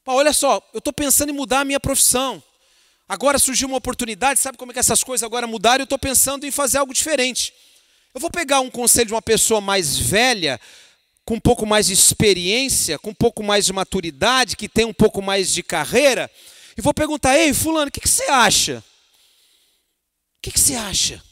[0.05, 2.43] Pô, olha só, eu estou pensando em mudar a minha profissão.
[3.09, 5.83] Agora surgiu uma oportunidade, sabe como é que essas coisas agora mudaram?
[5.83, 7.53] Eu estou pensando em fazer algo diferente.
[8.15, 10.61] Eu vou pegar um conselho de uma pessoa mais velha,
[11.25, 14.93] com um pouco mais de experiência, com um pouco mais de maturidade, que tem um
[14.93, 16.31] pouco mais de carreira,
[16.77, 18.83] e vou perguntar: ei, Fulano, o que, que você acha?
[20.39, 21.23] O que, que você acha?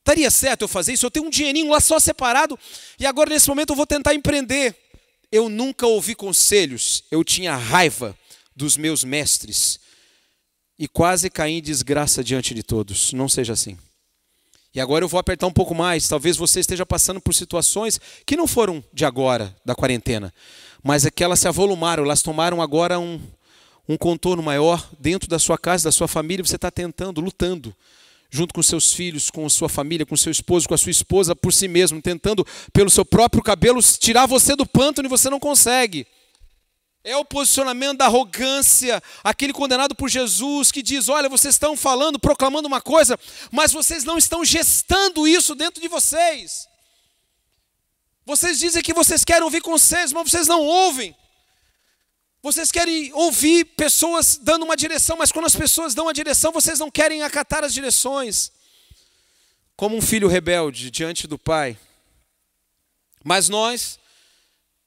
[0.00, 1.06] Estaria certo eu fazer isso?
[1.06, 2.58] Eu tenho um dinheirinho lá só separado
[2.98, 4.74] e agora nesse momento eu vou tentar empreender.
[5.30, 8.16] Eu nunca ouvi conselhos, eu tinha raiva
[8.56, 9.78] dos meus mestres
[10.78, 13.12] e quase caí em desgraça diante de todos.
[13.12, 13.78] Não seja assim.
[14.74, 16.08] E agora eu vou apertar um pouco mais.
[16.08, 20.32] Talvez você esteja passando por situações que não foram de agora, da quarentena,
[20.82, 23.20] mas é que elas se avolumaram, elas tomaram agora um,
[23.88, 26.44] um contorno maior dentro da sua casa, da sua família.
[26.44, 27.76] Você está tentando, lutando
[28.30, 31.52] junto com seus filhos, com sua família, com seu esposo, com a sua esposa, por
[31.52, 36.06] si mesmo, tentando pelo seu próprio cabelo tirar você do pântano e você não consegue.
[37.02, 42.18] É o posicionamento da arrogância, aquele condenado por Jesus que diz: Olha, vocês estão falando,
[42.18, 43.18] proclamando uma coisa,
[43.50, 46.68] mas vocês não estão gestando isso dentro de vocês.
[48.26, 51.16] Vocês dizem que vocês querem ouvir conselhos, mas vocês não ouvem.
[52.42, 56.78] Vocês querem ouvir pessoas dando uma direção, mas quando as pessoas dão a direção, vocês
[56.78, 58.50] não querem acatar as direções.
[59.76, 61.78] Como um filho rebelde diante do pai.
[63.22, 63.98] Mas nós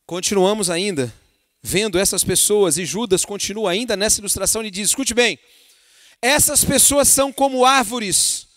[0.05, 1.13] continuamos ainda
[1.61, 5.37] vendo essas pessoas, e Judas continua ainda nessa ilustração e diz: escute bem,
[6.21, 8.47] essas pessoas são como árvores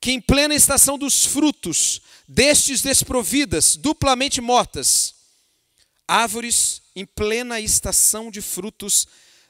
[0.00, 5.14] que em plena estação dos frutos, destes desprovidas, duplamente mortas,
[6.06, 9.06] árvores em plena estação de frutos,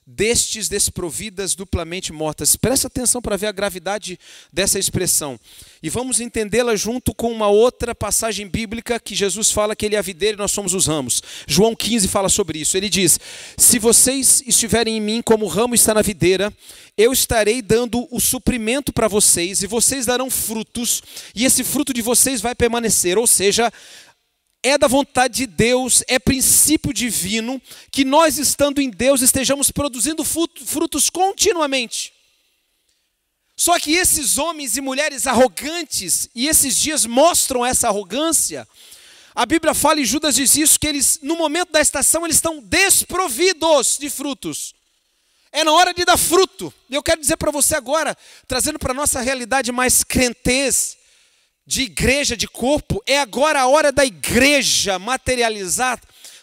[0.07, 2.57] destes desprovidas, duplamente mortas.
[2.57, 4.18] Presta atenção para ver a gravidade
[4.52, 5.38] dessa expressão.
[5.83, 9.98] E vamos entendê-la junto com uma outra passagem bíblica que Jesus fala que ele é
[9.98, 11.22] a videira e nós somos os ramos.
[11.46, 12.76] João 15 fala sobre isso.
[12.76, 13.18] Ele diz:
[13.57, 16.52] Se vocês estiverem em mim como o ramo está na videira,
[16.96, 21.02] eu estarei dando o suprimento para vocês e vocês darão frutos,
[21.35, 23.16] e esse fruto de vocês vai permanecer.
[23.16, 23.72] Ou seja,
[24.64, 27.61] é da vontade de Deus, é princípio divino,
[27.92, 32.14] que nós, estando em Deus, estejamos produzindo frutos continuamente.
[33.55, 38.66] Só que esses homens e mulheres arrogantes, e esses dias mostram essa arrogância,
[39.35, 42.59] a Bíblia fala e Judas diz isso, que eles, no momento da estação, eles estão
[42.62, 44.74] desprovidos de frutos.
[45.53, 46.72] É na hora de dar fruto.
[46.88, 48.16] E eu quero dizer para você agora,
[48.48, 50.96] trazendo para a nossa realidade mais crentez,
[51.66, 56.00] de igreja, de corpo, é agora a hora da igreja materializar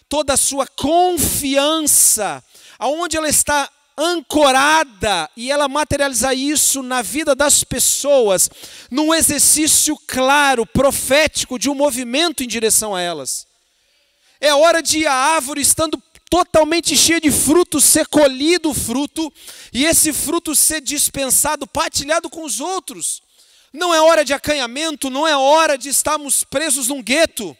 [0.10, 2.44] toda a sua confiança,
[2.78, 8.50] aonde ela está ancorada e ela materializar isso na vida das pessoas,
[8.90, 13.48] num exercício claro, profético de um movimento em direção a elas.
[14.40, 19.32] É hora de a árvore estando totalmente cheia de frutos, ser colhido o fruto
[19.72, 23.22] e esse fruto ser dispensado, partilhado com os outros.
[23.74, 27.56] Não é hora de acanhamento, não é hora de estarmos presos num gueto.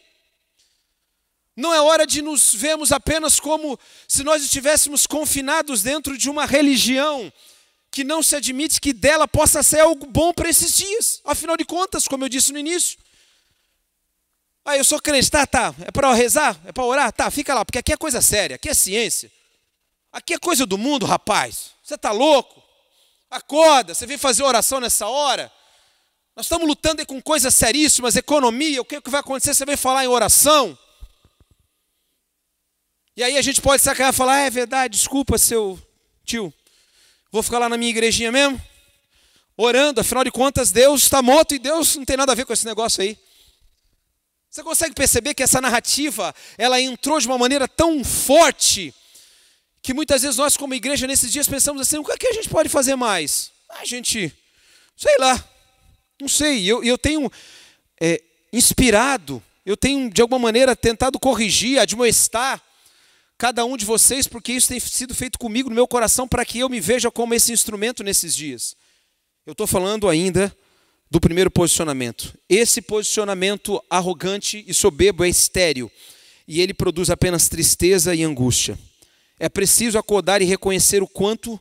[1.56, 6.46] Não é hora de nos vermos apenas como se nós estivéssemos confinados dentro de uma
[6.46, 7.32] religião
[7.92, 11.22] que não se admite que dela possa ser algo bom para esses dias.
[11.26, 12.98] Afinal de contas, como eu disse no início.
[14.64, 15.74] Ah, eu sou crente, tá, tá.
[15.86, 16.60] É para rezar?
[16.66, 17.12] É para orar?
[17.12, 19.32] Tá, fica lá, porque aqui é coisa séria, aqui é ciência.
[20.12, 21.72] Aqui é coisa do mundo, rapaz.
[21.84, 22.62] Você está louco?
[23.30, 25.52] Acorda, você vem fazer oração nessa hora?
[26.36, 29.54] Nós estamos lutando com coisas seríssimas, economia, o que, vai acontecer?
[29.54, 30.78] Você vem falar em oração.
[33.16, 35.80] E aí a gente pode sacar e falar, ah, é verdade, desculpa, seu
[36.24, 36.54] tio.
[37.32, 38.62] Vou ficar lá na minha igrejinha mesmo,
[39.58, 42.54] orando, afinal de contas, Deus está morto e Deus não tem nada a ver com
[42.54, 43.18] esse negócio aí.
[44.50, 48.94] Você consegue perceber que essa narrativa, ela entrou de uma maneira tão forte,
[49.82, 52.34] que muitas vezes nós, como igreja, nesses dias pensamos assim: o que, é que a
[52.34, 53.52] gente pode fazer mais?
[53.70, 54.34] A gente,
[54.98, 55.51] sei lá,
[56.22, 57.32] não sei, eu, eu tenho
[58.00, 58.22] é,
[58.54, 62.62] inspirado, eu tenho de alguma maneira tentado corrigir, admoestar
[63.38, 66.60] cada um de vocês, porque isso tem sido feito comigo no meu coração para que
[66.60, 68.76] eu me veja como esse instrumento nesses dias.
[69.46, 70.56] Eu estou falando ainda
[71.10, 72.38] do primeiro posicionamento.
[72.48, 75.92] Esse posicionamento arrogante e soberbo é estéril
[76.48, 78.78] e ele produz apenas tristeza e angústia.
[79.40, 81.60] É preciso acordar e reconhecer o quanto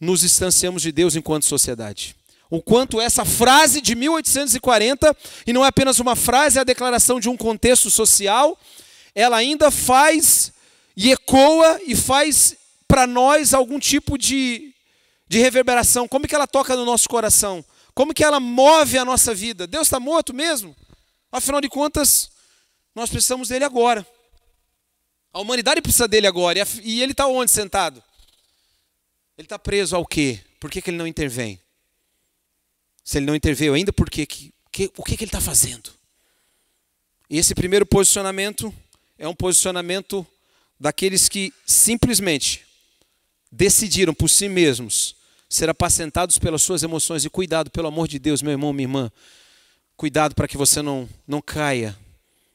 [0.00, 2.14] nos distanciamos de Deus enquanto sociedade
[2.50, 7.20] o quanto essa frase de 1840, e não é apenas uma frase, é a declaração
[7.20, 8.58] de um contexto social,
[9.14, 10.52] ela ainda faz
[10.96, 12.56] e ecoa e faz
[12.88, 14.74] para nós algum tipo de,
[15.28, 16.08] de reverberação.
[16.08, 17.64] Como que ela toca no nosso coração?
[17.94, 19.66] Como que ela move a nossa vida?
[19.66, 20.74] Deus está morto mesmo?
[21.30, 22.30] Afinal de contas,
[22.94, 24.04] nós precisamos dele agora.
[25.32, 26.58] A humanidade precisa dele agora.
[26.82, 28.02] E ele está onde sentado?
[29.38, 30.40] Ele está preso ao quê?
[30.58, 31.60] Por que, que ele não intervém?
[33.10, 34.24] Se ele não interveio ainda, por quê?
[34.24, 35.90] Que, que, o que, que ele está fazendo?
[37.28, 38.72] E esse primeiro posicionamento
[39.18, 40.24] é um posicionamento
[40.78, 42.64] daqueles que simplesmente
[43.50, 45.16] decidiram por si mesmos
[45.48, 47.24] ser apacentados pelas suas emoções.
[47.24, 49.12] E cuidado, pelo amor de Deus, meu irmão, minha irmã.
[49.96, 51.98] Cuidado para que você não, não caia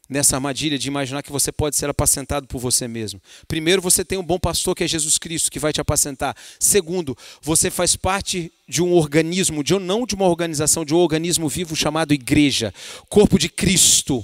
[0.09, 3.21] nessa armadilha de imaginar que você pode ser apacentado por você mesmo.
[3.47, 6.35] Primeiro, você tem um bom pastor que é Jesus Cristo, que vai te apacentar.
[6.59, 11.49] Segundo, você faz parte de um organismo, de não de uma organização, de um organismo
[11.49, 12.73] vivo chamado igreja,
[13.09, 14.23] corpo de Cristo.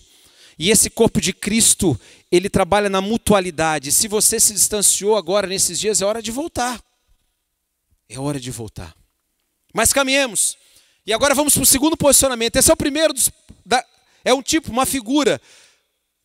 [0.57, 1.99] E esse corpo de Cristo,
[2.31, 3.91] ele trabalha na mutualidade.
[3.91, 6.79] Se você se distanciou agora nesses dias, é hora de voltar.
[8.07, 8.95] É hora de voltar.
[9.73, 10.57] Mas caminhemos.
[11.05, 12.57] E agora vamos para o segundo posicionamento.
[12.57, 13.31] Esse é o primeiro dos,
[13.65, 13.83] da,
[14.23, 15.41] é um tipo, uma figura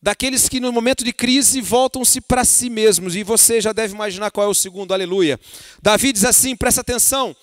[0.07, 3.13] daqueles que no momento de crise voltam-se para si mesmos.
[3.13, 5.37] E você já deve imaginar qual é o segundo, aleluia.
[5.81, 7.35] Davi diz assim: presta atenção.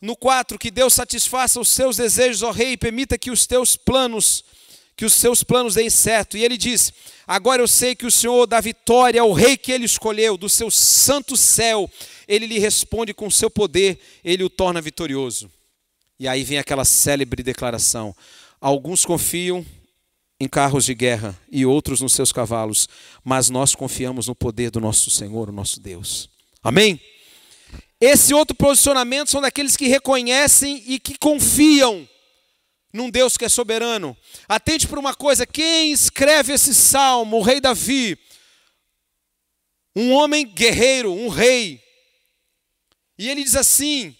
[0.00, 3.76] No 4, que Deus satisfaça os seus desejos, ó rei, e permita que os teus
[3.76, 4.44] planos,
[4.96, 6.36] que os seus planos deem certo.
[6.36, 6.92] E ele diz:
[7.24, 10.72] Agora eu sei que o Senhor dá vitória ao rei que ele escolheu, do seu
[10.72, 11.88] santo céu.
[12.26, 15.48] Ele lhe responde com o seu poder, ele o torna vitorioso.
[16.18, 18.12] E aí vem aquela célebre declaração:
[18.60, 19.64] Alguns confiam
[20.38, 22.88] em carros de guerra e outros nos seus cavalos,
[23.24, 26.28] mas nós confiamos no poder do nosso Senhor, o nosso Deus.
[26.62, 27.00] Amém?
[28.00, 32.06] Esse outro posicionamento são daqueles que reconhecem e que confiam
[32.92, 34.16] num Deus que é soberano.
[34.48, 38.18] Atente para uma coisa: quem escreve esse salmo, o rei Davi,
[39.94, 41.80] um homem guerreiro, um rei.
[43.18, 44.14] E ele diz assim: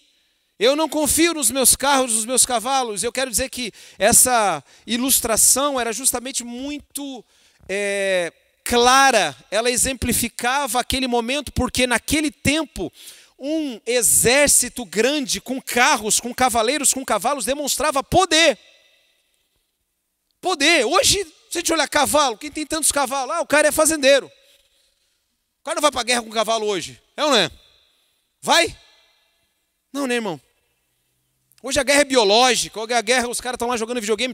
[0.59, 3.03] Eu não confio nos meus carros, nos meus cavalos.
[3.03, 7.23] Eu quero dizer que essa ilustração era justamente muito
[7.69, 9.35] é, clara.
[9.51, 12.91] Ela exemplificava aquele momento, porque naquele tempo
[13.39, 18.57] um exército grande com carros, com cavaleiros, com cavalos demonstrava poder.
[20.41, 20.85] Poder.
[20.85, 23.35] Hoje, se a gente olhar cavalo, quem tem tantos cavalos?
[23.35, 24.31] Ah, o cara é fazendeiro
[25.67, 27.01] cara não vai para a guerra com cavalo hoje.
[27.17, 27.51] É ou não é?
[28.41, 28.77] Vai?
[29.91, 30.39] Não, né, irmão?
[31.67, 32.79] Hoje a guerra é biológica.
[32.79, 34.33] Hoje a guerra, os caras estão lá jogando videogame.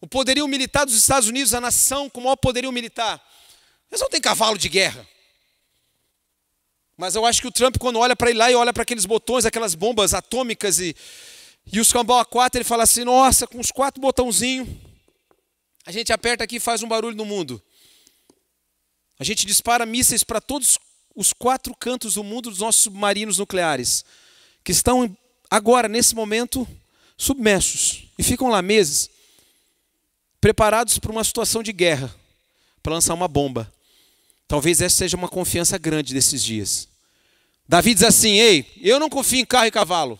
[0.00, 3.20] O poderio militar dos Estados Unidos, a nação com o maior poderio militar.
[3.90, 5.04] Eles não têm cavalo de guerra.
[6.96, 9.04] Mas eu acho que o Trump, quando olha para ele lá e olha para aqueles
[9.04, 10.94] botões, aquelas bombas atômicas e,
[11.66, 14.68] e os cambau a quatro, ele fala assim: nossa, com os quatro botãozinhos,
[15.84, 17.60] a gente aperta aqui e faz um barulho no mundo.
[19.18, 20.78] A gente dispara mísseis para todos
[21.12, 24.04] os quatro cantos do mundo dos nossos submarinos nucleares,
[24.62, 25.12] que estão
[25.54, 26.66] agora, nesse momento,
[27.16, 29.08] submersos e ficam lá meses,
[30.40, 32.12] preparados para uma situação de guerra,
[32.82, 33.72] para lançar uma bomba.
[34.48, 36.88] Talvez essa seja uma confiança grande desses dias.
[37.68, 40.18] Davi diz assim: Ei, eu não confio em carro e cavalo.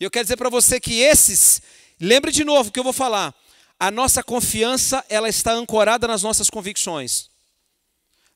[0.00, 1.62] E eu quero dizer para você que esses,
[2.00, 3.32] lembre de novo o que eu vou falar.
[3.78, 7.30] A nossa confiança, ela está ancorada nas nossas convicções.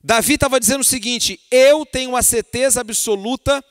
[0.01, 3.63] Davi estava dizendo o seguinte: Eu tenho a certeza absoluta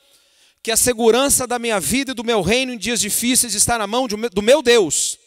[0.63, 3.87] que a segurança da minha vida e do meu reino em dias difíceis está na
[3.87, 5.17] mão do meu Deus.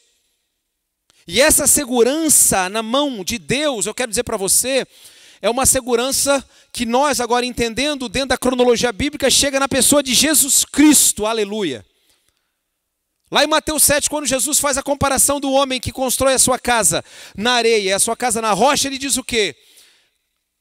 [1.27, 4.87] E essa segurança na mão de Deus, eu quero dizer para você,
[5.41, 10.13] é uma segurança que nós, agora entendendo dentro da cronologia bíblica, chega na pessoa de
[10.13, 11.87] Jesus Cristo, aleluia.
[13.31, 16.59] Lá em Mateus 7, quando Jesus faz a comparação do homem que constrói a sua
[16.59, 17.05] casa
[17.37, 19.55] na areia, a sua casa na rocha, ele diz o quê?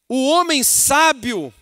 [0.07, 1.53] O homem sábio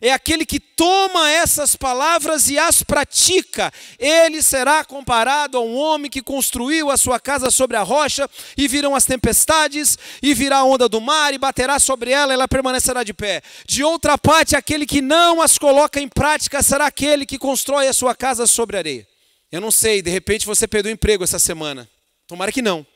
[0.00, 3.72] é aquele que toma essas palavras e as pratica.
[3.98, 8.68] Ele será comparado a um homem que construiu a sua casa sobre a rocha, e
[8.68, 12.48] virão as tempestades, e virá a onda do mar, e baterá sobre ela, e ela
[12.48, 13.42] permanecerá de pé.
[13.66, 17.92] De outra parte, aquele que não as coloca em prática será aquele que constrói a
[17.92, 19.06] sua casa sobre areia.
[19.50, 21.88] Eu não sei, de repente você perdeu o emprego essa semana.
[22.26, 22.86] Tomara que não.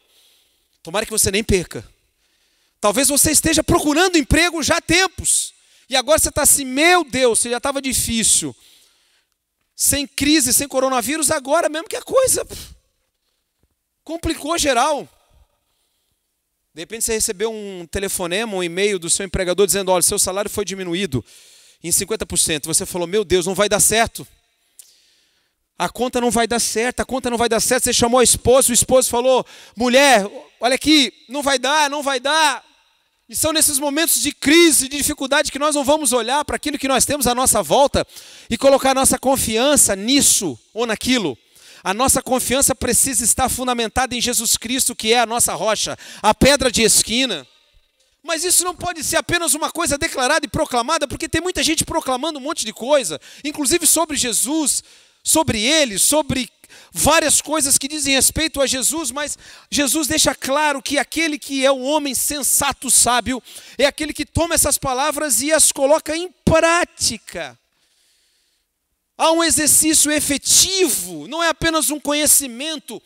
[0.82, 1.84] Tomara que você nem perca.
[2.80, 5.52] Talvez você esteja procurando emprego já há tempos.
[5.90, 8.54] E agora você está assim, meu Deus, já estava difícil.
[9.74, 12.46] Sem crise, sem coronavírus, agora mesmo que a coisa
[14.04, 15.08] complicou geral.
[16.72, 20.48] De repente você recebeu um telefonema, um e-mail do seu empregador dizendo: olha, seu salário
[20.48, 21.24] foi diminuído
[21.82, 22.66] em 50%.
[22.66, 24.24] Você falou: meu Deus, não vai dar certo.
[25.76, 27.84] A conta não vai dar certo, a conta não vai dar certo.
[27.84, 30.24] Você chamou a esposa, o esposo falou: mulher,
[30.60, 32.69] olha aqui, não vai dar, não vai dar.
[33.30, 36.76] E são nesses momentos de crise, de dificuldade, que nós não vamos olhar para aquilo
[36.76, 38.04] que nós temos à nossa volta
[38.50, 41.38] e colocar nossa confiança nisso ou naquilo.
[41.84, 46.34] A nossa confiança precisa estar fundamentada em Jesus Cristo, que é a nossa rocha, a
[46.34, 47.46] pedra de esquina.
[48.20, 51.84] Mas isso não pode ser apenas uma coisa declarada e proclamada, porque tem muita gente
[51.84, 54.82] proclamando um monte de coisa, inclusive sobre Jesus,
[55.22, 56.50] sobre ele, sobre
[56.92, 59.38] várias coisas que dizem respeito a Jesus, mas
[59.70, 63.42] Jesus deixa claro que aquele que é o homem sensato, sábio,
[63.78, 67.58] é aquele que toma essas palavras e as coloca em prática.
[69.16, 73.02] Há um exercício efetivo, não é apenas um conhecimento,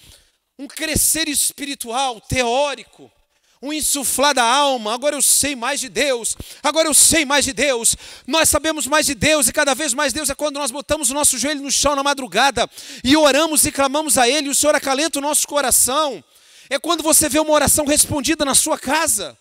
[0.59, 3.11] um crescer espiritual, teórico
[3.64, 4.92] um insuflar da alma.
[4.92, 6.37] Agora eu sei mais de Deus.
[6.62, 7.96] Agora eu sei mais de Deus.
[8.27, 11.14] Nós sabemos mais de Deus e cada vez mais Deus é quando nós botamos o
[11.14, 12.68] nosso joelho no chão na madrugada
[13.03, 14.50] e oramos e clamamos a Ele.
[14.50, 16.22] O Senhor acalenta o nosso coração.
[16.68, 19.37] É quando você vê uma oração respondida na sua casa.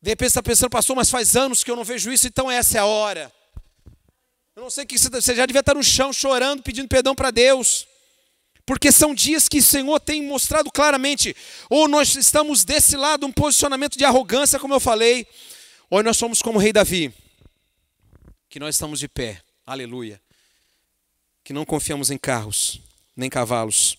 [0.00, 2.48] De repente você está pensando, pastor, mas faz anos que eu não vejo isso, então
[2.48, 3.32] essa é a hora.
[4.54, 7.88] Eu não sei que você já devia estar no chão chorando, pedindo perdão para Deus.
[8.66, 11.36] Porque são dias que o Senhor tem mostrado claramente,
[11.68, 15.26] ou nós estamos desse lado, um posicionamento de arrogância, como eu falei,
[15.90, 17.12] ou nós somos como o rei Davi,
[18.48, 20.20] que nós estamos de pé, aleluia,
[21.42, 22.80] que não confiamos em carros,
[23.14, 23.98] nem cavalos.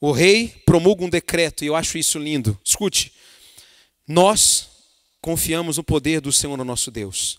[0.00, 2.58] O rei promulga um decreto, e eu acho isso lindo.
[2.64, 3.12] Escute,
[4.06, 4.68] nós
[5.20, 7.38] confiamos no poder do Senhor, nosso Deus.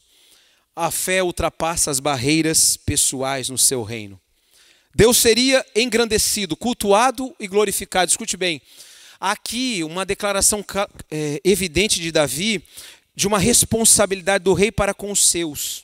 [0.73, 4.19] A fé ultrapassa as barreiras pessoais no seu reino.
[4.93, 8.09] Deus seria engrandecido, cultuado e glorificado.
[8.09, 8.61] Escute bem,
[9.19, 10.65] aqui uma declaração
[11.11, 12.63] é, evidente de Davi
[13.15, 15.83] de uma responsabilidade do rei para com os seus.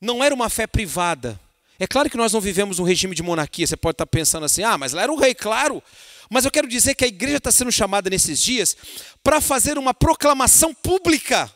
[0.00, 1.40] Não era uma fé privada,
[1.78, 3.66] É claro que nós não vivemos um regime de monarquia.
[3.66, 5.82] Você pode estar pensando assim, ah, mas lá era o rei, claro.
[6.30, 8.76] Mas eu quero dizer que a igreja está sendo chamada nesses dias
[9.22, 11.52] para fazer uma proclamação pública.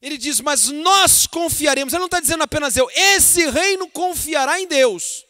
[0.00, 1.92] Ele diz, mas nós confiaremos.
[1.92, 5.24] Ele não está dizendo apenas eu, esse reino confiará em Deus.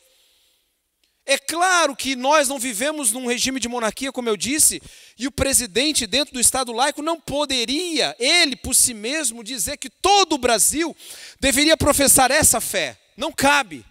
[1.31, 4.81] É claro que nós não vivemos num regime de monarquia, como eu disse,
[5.19, 9.91] e o presidente, dentro do Estado laico, não poderia, ele por si mesmo, dizer que
[9.91, 10.97] todo o Brasil
[11.39, 12.99] deveria professar essa fé.
[13.15, 13.85] Não cabe.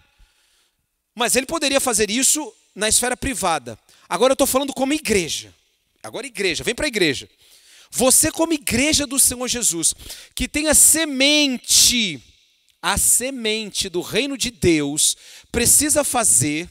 [1.14, 3.78] Mas ele poderia fazer isso na esfera privada.
[4.10, 5.54] Agora eu estou falando como igreja.
[6.02, 7.30] Agora, igreja, vem para a igreja.
[7.92, 9.94] Você, como igreja do Senhor Jesus,
[10.34, 12.20] que tem a semente,
[12.82, 15.16] a semente do reino de Deus,
[15.52, 16.68] precisa fazer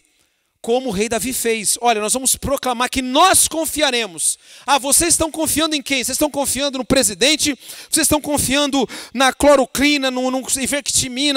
[0.66, 1.78] como o rei Davi fez.
[1.80, 4.36] Olha, nós vamos proclamar que nós confiaremos.
[4.66, 6.02] Ah, vocês estão confiando em quem?
[6.02, 7.56] Vocês estão confiando no presidente?
[7.88, 10.42] Vocês estão confiando na cloroquina, no, no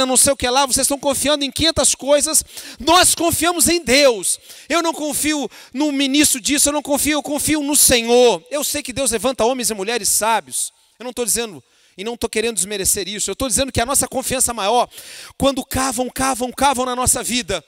[0.07, 0.65] não sei o que lá?
[0.65, 2.43] Vocês estão confiando em 500 coisas?
[2.79, 4.39] Nós confiamos em Deus.
[4.67, 8.43] Eu não confio no ministro disso, eu não confio, eu confio no Senhor.
[8.49, 10.73] Eu sei que Deus levanta homens e mulheres sábios.
[10.97, 11.63] Eu não estou dizendo
[11.95, 13.29] e não estou querendo desmerecer isso.
[13.29, 14.89] Eu estou dizendo que a nossa confiança maior,
[15.37, 17.63] quando cavam, cavam, cavam na nossa vida,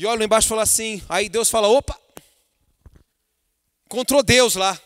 [0.00, 1.02] e olha lá embaixo fala assim.
[1.10, 1.94] Aí Deus fala: opa,
[3.84, 4.80] encontrou Deus lá.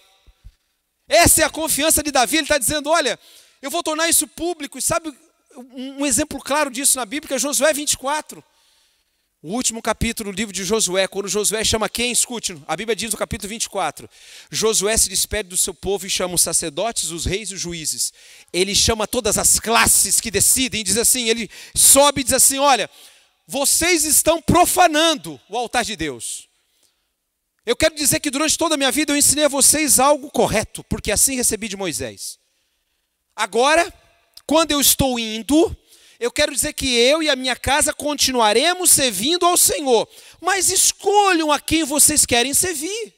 [1.06, 2.38] Essa é a confiança de Davi.
[2.38, 3.16] Ele está dizendo: olha,
[3.62, 4.76] eu vou tornar isso público.
[4.76, 5.16] E sabe
[5.56, 8.42] um exemplo claro disso na Bíblia é Josué 24.
[9.40, 12.10] O último capítulo do livro de Josué, quando Josué chama quem?
[12.10, 14.10] Escute, a Bíblia diz no capítulo 24:
[14.50, 18.12] Josué se despede do seu povo e chama os sacerdotes, os reis e os juízes.
[18.52, 22.58] Ele chama todas as classes que decidem, e diz assim: ele sobe e diz assim:
[22.58, 22.90] olha,
[23.46, 26.48] vocês estão profanando o altar de Deus.
[27.66, 30.84] Eu quero dizer que durante toda a minha vida eu ensinei a vocês algo correto,
[30.84, 32.38] porque assim recebi de Moisés.
[33.34, 33.92] Agora,
[34.46, 35.74] quando eu estou indo,
[36.20, 40.08] eu quero dizer que eu e a minha casa continuaremos servindo ao Senhor,
[40.40, 43.14] mas escolham a quem vocês querem servir.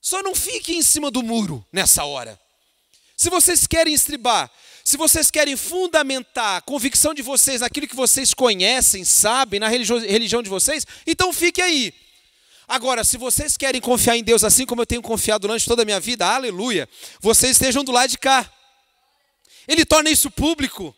[0.00, 2.38] Só não fiquem em cima do muro nessa hora.
[3.16, 4.50] Se vocês querem estribar
[4.84, 10.42] se vocês querem fundamentar a convicção de vocês naquilo que vocês conhecem, sabem, na religião
[10.42, 11.94] de vocês, então fique aí.
[12.68, 15.84] Agora, se vocês querem confiar em Deus assim como eu tenho confiado durante toda a
[15.86, 16.86] minha vida, aleluia,
[17.18, 18.50] vocês estejam do lado de cá.
[19.66, 20.94] Ele torna isso público.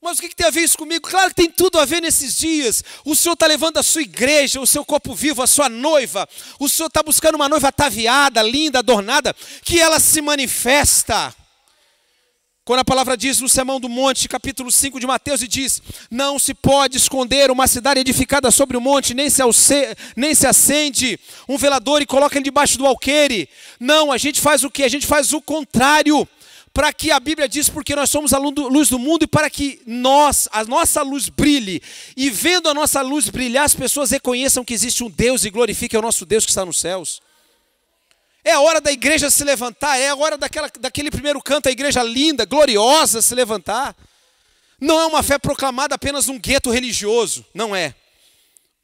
[0.00, 1.08] Mas o que tem a ver isso comigo?
[1.08, 2.82] Claro que tem tudo a ver nesses dias.
[3.04, 6.28] O Senhor está levando a sua igreja, o seu corpo vivo, a sua noiva.
[6.58, 9.34] O Senhor está buscando uma noiva ataviada, linda, adornada,
[9.64, 11.34] que ela se manifesta.
[12.68, 16.38] Quando a palavra diz no Sermão do Monte, capítulo 5 de Mateus, e diz: Não
[16.38, 19.40] se pode esconder uma cidade edificada sobre o monte, nem se,
[20.14, 23.48] nem se acende um velador e coloca ele debaixo do alqueire.
[23.80, 24.84] Não, a gente faz o que?
[24.84, 26.28] A gente faz o contrário.
[26.74, 29.80] Para que a Bíblia diz, porque nós somos a luz do mundo e para que
[29.86, 31.80] nós, a nossa luz brilhe.
[32.14, 35.98] E vendo a nossa luz brilhar, as pessoas reconheçam que existe um Deus e glorifiquem
[35.98, 37.22] o nosso Deus que está nos céus.
[38.48, 41.70] É a hora da igreja se levantar, é a hora daquela, daquele primeiro canto, a
[41.70, 43.94] igreja linda, gloriosa se levantar.
[44.80, 47.44] Não é uma fé proclamada apenas num gueto religioso.
[47.52, 47.94] Não é.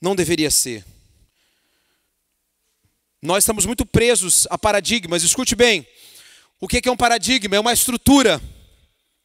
[0.03, 0.85] Não deveria ser.
[3.23, 5.23] Nós estamos muito presos a paradigmas.
[5.23, 5.87] Escute bem.
[6.61, 7.57] O que é um paradigma?
[7.57, 8.43] É uma estrutura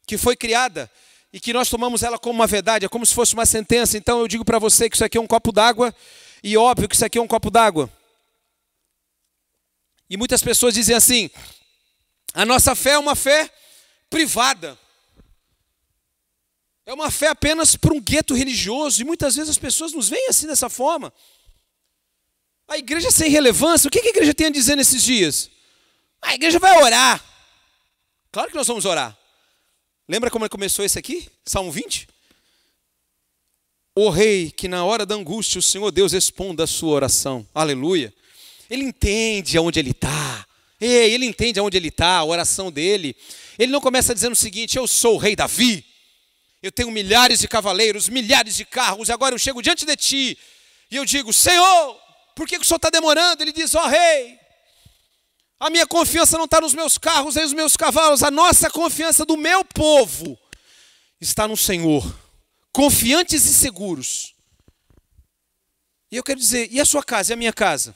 [0.06, 0.90] que foi criada
[1.30, 3.98] e que nós tomamos ela como uma verdade, é como se fosse uma sentença.
[3.98, 5.94] Então eu digo para você que isso aqui é um copo d'água,
[6.42, 7.90] e óbvio que isso aqui é um copo d'água.
[10.10, 11.30] E muitas pessoas dizem assim:
[12.34, 13.48] a nossa fé é uma fé
[14.10, 14.76] privada.
[16.84, 19.00] É uma fé apenas para um gueto religioso.
[19.00, 21.12] E muitas vezes as pessoas nos veem assim dessa forma.
[22.66, 23.86] A igreja é sem relevância.
[23.86, 25.48] O que a igreja tem a dizer nesses dias?
[26.20, 27.24] A igreja vai orar.
[28.32, 29.16] Claro que nós vamos orar.
[30.08, 31.30] Lembra como começou esse aqui?
[31.44, 32.08] Salmo 20?
[33.94, 37.46] O rei, que na hora da angústia o Senhor Deus responda a sua oração.
[37.54, 38.12] Aleluia.
[38.70, 40.46] Ele entende aonde ele está.
[40.80, 43.14] Ele entende aonde ele está, a oração dele.
[43.58, 45.84] Ele não começa dizendo o seguinte: Eu sou o rei Davi,
[46.62, 50.38] eu tenho milhares de cavaleiros, milhares de carros, e agora eu chego diante de ti
[50.90, 51.96] e eu digo: Senhor,
[52.34, 53.42] por que o senhor está demorando?
[53.42, 54.38] Ele diz: Ó oh, rei,
[55.58, 59.24] a minha confiança não está nos meus carros nem nos meus cavalos, a nossa confiança
[59.24, 60.38] do meu povo
[61.20, 62.02] está no Senhor,
[62.72, 64.34] confiantes e seguros.
[66.10, 67.94] E eu quero dizer: e a sua casa e a minha casa?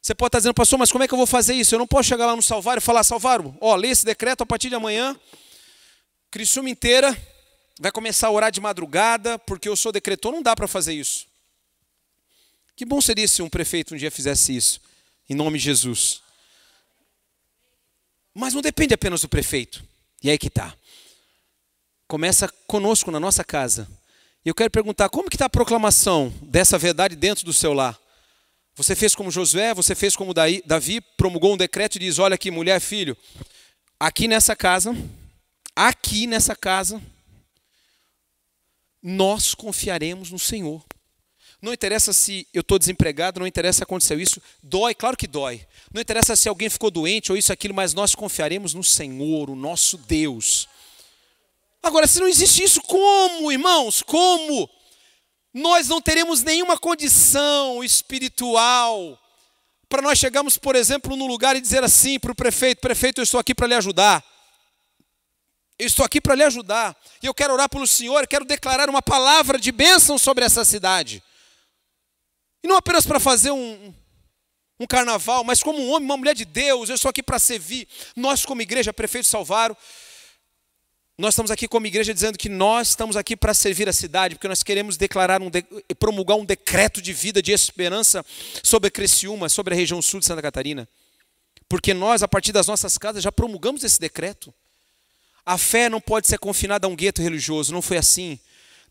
[0.00, 1.74] Você pode estar dizendo, pastor, mas como é que eu vou fazer isso?
[1.74, 4.46] Eu não posso chegar lá no Salvário e falar, Salvário, ó, lê esse decreto a
[4.46, 5.18] partir de amanhã.
[6.30, 7.16] Criciúma inteira
[7.80, 10.32] vai começar a orar de madrugada, porque eu sou decretor.
[10.32, 11.26] Não dá para fazer isso.
[12.76, 14.80] Que bom seria se um prefeito um dia fizesse isso,
[15.28, 16.22] em nome de Jesus.
[18.32, 19.84] Mas não depende apenas do prefeito.
[20.22, 20.74] E aí que está.
[22.06, 23.88] Começa conosco na nossa casa.
[24.44, 27.98] Eu quero perguntar, como que está a proclamação dessa verdade dentro do seu lar?
[28.78, 32.48] Você fez como Josué, você fez como Davi, promulgou um decreto e diz: olha aqui,
[32.48, 33.16] mulher, filho,
[33.98, 34.96] aqui nessa casa,
[35.74, 37.02] aqui nessa casa,
[39.02, 40.80] nós confiaremos no Senhor.
[41.60, 45.66] Não interessa se eu estou desempregado, não interessa se aconteceu isso, dói, claro que dói.
[45.92, 49.56] Não interessa se alguém ficou doente ou isso, aquilo, mas nós confiaremos no Senhor, o
[49.56, 50.68] nosso Deus.
[51.82, 54.02] Agora, se não existe isso, como, irmãos?
[54.02, 54.70] Como?
[55.58, 59.18] Nós não teremos nenhuma condição espiritual
[59.88, 63.24] para nós chegarmos, por exemplo, no lugar e dizer assim para o prefeito: prefeito, eu
[63.24, 64.24] estou aqui para lhe ajudar.
[65.76, 66.96] Eu estou aqui para lhe ajudar.
[67.20, 71.22] E eu quero orar pelo Senhor, quero declarar uma palavra de bênção sobre essa cidade.
[72.62, 73.92] E não apenas para fazer um,
[74.78, 77.88] um carnaval, mas como um homem, uma mulher de Deus, eu estou aqui para servir.
[78.14, 79.76] Nós, como igreja, prefeito Salvaro,
[81.18, 84.46] nós estamos aqui como igreja dizendo que nós estamos aqui para servir a cidade, porque
[84.46, 85.64] nós queremos declarar um de,
[85.98, 88.24] promulgar um decreto de vida, de esperança
[88.62, 90.88] sobre Criciúma, sobre a região sul de Santa Catarina.
[91.68, 94.54] Porque nós, a partir das nossas casas, já promulgamos esse decreto.
[95.44, 98.38] A fé não pode ser confinada a um gueto religioso, não foi assim.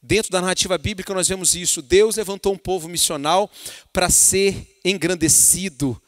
[0.03, 1.81] Dentro da narrativa bíblica nós vemos isso.
[1.81, 3.49] Deus levantou um povo missional
[3.93, 5.99] para ser engrandecido,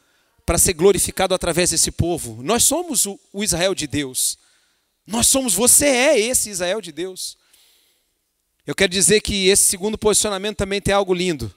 [0.44, 2.42] para ser glorificado através desse povo.
[2.42, 4.38] Nós somos o, o Israel de Deus.
[5.10, 7.36] Nós somos, você é esse Israel de Deus.
[8.64, 11.52] Eu quero dizer que esse segundo posicionamento também tem algo lindo.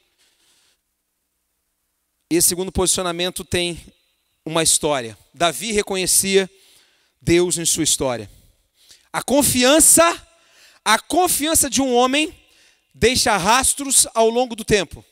[2.28, 3.80] Esse segundo posicionamento tem
[4.44, 5.16] uma história.
[5.32, 6.50] Davi reconhecia
[7.22, 8.28] Deus em sua história.
[9.12, 10.20] A confiança
[10.84, 12.36] a confiança de um homem
[12.92, 15.06] deixa rastros ao longo do tempo.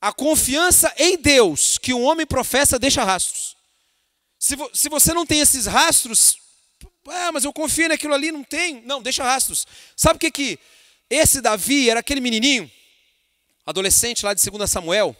[0.00, 3.56] A confiança em Deus que um homem professa deixa rastros.
[4.40, 6.36] Se, vo, se você não tem esses rastros,
[7.06, 8.82] ah, mas eu confio naquilo ali, não tem.
[8.82, 9.66] Não, deixa rastros.
[9.96, 10.58] Sabe o que que
[11.10, 12.70] esse Davi era aquele menininho,
[13.66, 15.16] adolescente lá de 2 Samuel,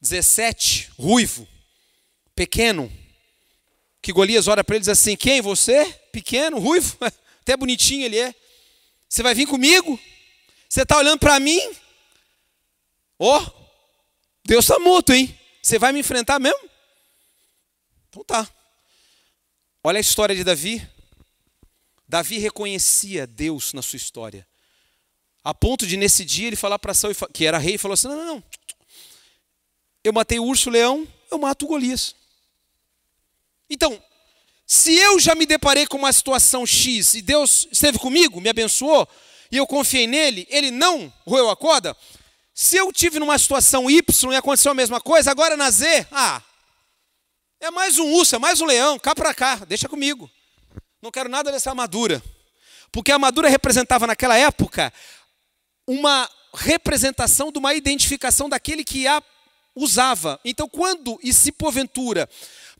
[0.00, 1.46] 17, ruivo,
[2.34, 2.92] pequeno,
[4.02, 5.40] que Golias olha para ele e diz assim: Quem?
[5.40, 5.84] Você?
[6.12, 6.96] Pequeno, ruivo?
[7.40, 8.34] Até bonitinho ele é.
[9.08, 9.98] Você vai vir comigo?
[10.68, 11.60] Você está olhando para mim?
[13.18, 13.66] Ó, oh,
[14.44, 15.38] Deus está morto, hein?
[15.62, 16.68] Você vai me enfrentar mesmo?
[18.08, 18.48] Então tá.
[19.82, 20.95] Olha a história de Davi.
[22.08, 24.46] Davi reconhecia Deus na sua história.
[25.42, 28.08] A ponto de nesse dia ele falar para Saul, que era rei, e falou assim:
[28.08, 28.44] não, não, não.
[30.02, 32.14] Eu matei o urso, leão, eu mato o Golias.
[33.68, 34.00] Então,
[34.66, 39.08] se eu já me deparei com uma situação X e Deus esteve comigo, me abençoou,
[39.50, 41.96] e eu confiei nele, ele não roeu a corda,
[42.54, 46.42] se eu tive numa situação Y e aconteceu a mesma coisa, agora na Z, ah,
[47.60, 50.30] é mais um urso, é mais um leão, cá para cá, deixa comigo.
[51.06, 52.20] Não quero nada dessa armadura.
[52.90, 54.92] Porque a armadura representava naquela época
[55.86, 59.22] uma representação de uma identificação daquele que a
[59.72, 60.40] usava.
[60.44, 62.28] Então, quando e se porventura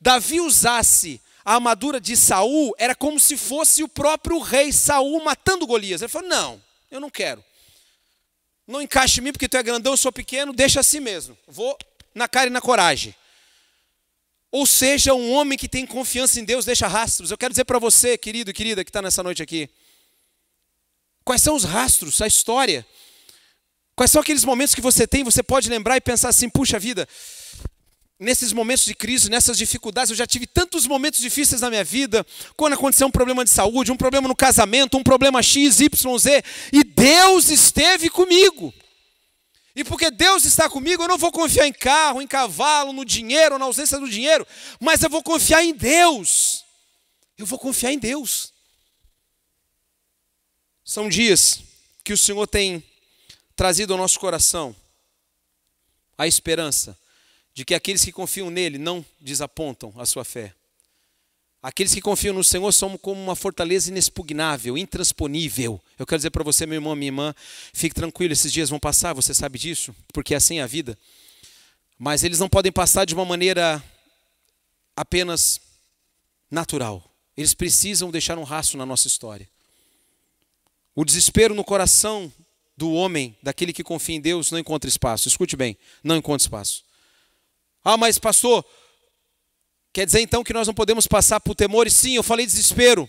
[0.00, 5.64] Davi usasse a armadura de Saul era como se fosse o próprio rei Saul matando
[5.64, 6.02] Golias.
[6.02, 6.60] Ele falou: Não,
[6.90, 7.44] eu não quero.
[8.66, 11.38] Não encaixe em mim porque tu é grandão, eu sou pequeno, deixa assim mesmo.
[11.46, 11.78] Vou
[12.12, 13.14] na cara e na coragem.
[14.56, 17.30] Ou seja, um homem que tem confiança em Deus deixa rastros.
[17.30, 19.68] Eu quero dizer para você, querido e querida, que está nessa noite aqui.
[21.22, 22.86] Quais são os rastros, a história?
[23.94, 27.06] Quais são aqueles momentos que você tem, você pode lembrar e pensar assim: puxa vida,
[28.18, 32.24] nesses momentos de crise, nessas dificuldades, eu já tive tantos momentos difíceis na minha vida,
[32.56, 36.42] quando aconteceu um problema de saúde, um problema no casamento, um problema X, Y, Z,
[36.72, 38.72] e Deus esteve comigo.
[39.76, 43.58] E porque Deus está comigo, eu não vou confiar em carro, em cavalo, no dinheiro,
[43.58, 44.46] na ausência do dinheiro,
[44.80, 46.64] mas eu vou confiar em Deus.
[47.36, 48.54] Eu vou confiar em Deus.
[50.82, 51.60] São dias
[52.02, 52.82] que o Senhor tem
[53.54, 54.74] trazido ao nosso coração
[56.16, 56.96] a esperança
[57.52, 60.54] de que aqueles que confiam nele não desapontam a sua fé.
[61.66, 65.82] Aqueles que confiam no Senhor são como uma fortaleza inexpugnável, intransponível.
[65.98, 67.34] Eu quero dizer para você, meu irmão, minha irmã,
[67.72, 70.96] fique tranquilo, esses dias vão passar, você sabe disso, porque é assim a vida.
[71.98, 73.82] Mas eles não podem passar de uma maneira
[74.94, 75.60] apenas
[76.48, 77.02] natural.
[77.36, 79.48] Eles precisam deixar um rastro na nossa história.
[80.94, 82.32] O desespero no coração
[82.76, 85.26] do homem, daquele que confia em Deus, não encontra espaço.
[85.26, 86.84] Escute bem, não encontra espaço.
[87.82, 88.64] Ah, mas pastor,
[89.96, 91.94] quer dizer então que nós não podemos passar por temores?
[91.94, 93.08] Sim, eu falei desespero.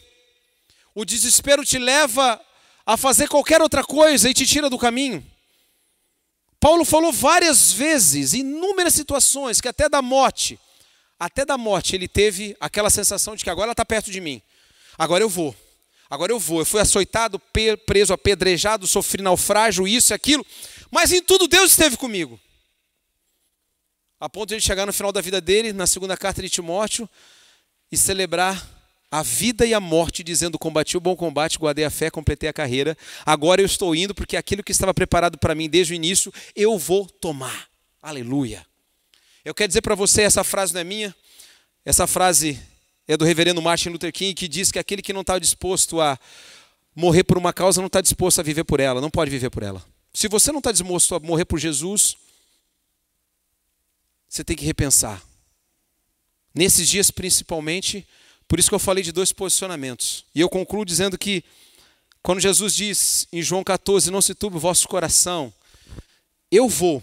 [0.96, 2.40] O desespero te leva
[2.86, 5.22] a fazer qualquer outra coisa e te tira do caminho.
[6.62, 10.58] Paulo falou várias vezes, inúmeras situações, que até da morte,
[11.20, 14.42] até da morte, ele teve aquela sensação de que agora ela está perto de mim,
[14.98, 15.54] agora eu vou,
[16.10, 16.60] Agora eu vou.
[16.60, 17.38] Eu fui açoitado,
[17.86, 20.46] preso, apedrejado, sofri naufrágio, isso e aquilo.
[20.90, 22.40] Mas em tudo Deus esteve comigo.
[24.20, 27.07] A ponto de ele chegar no final da vida dele, na segunda carta de Timóteo,
[27.91, 28.68] e celebrar
[29.11, 32.53] a vida e a morte, dizendo: Combati o bom combate, guardei a fé, completei a
[32.53, 32.97] carreira.
[33.26, 36.78] Agora eu estou indo, porque aquilo que estava preparado para mim desde o início, eu
[36.78, 37.68] vou tomar.
[38.01, 38.65] Aleluia.
[39.45, 41.15] Eu quero dizer para você: essa frase não é minha,
[41.86, 42.59] essa frase
[43.07, 46.20] é do reverendo Martin Luther King, que diz que aquele que não está disposto a
[46.93, 49.63] morrer por uma causa não está disposto a viver por ela, não pode viver por
[49.63, 49.82] ela.
[50.11, 52.18] Se você não está disposto a morrer por Jesus,
[54.28, 55.21] você tem que repensar.
[56.53, 58.05] Nesses dias, principalmente,
[58.47, 60.25] por isso que eu falei de dois posicionamentos.
[60.34, 61.43] E eu concluo dizendo que,
[62.23, 65.53] quando Jesus diz em João 14: Não se turbe o vosso coração,
[66.51, 67.01] eu vou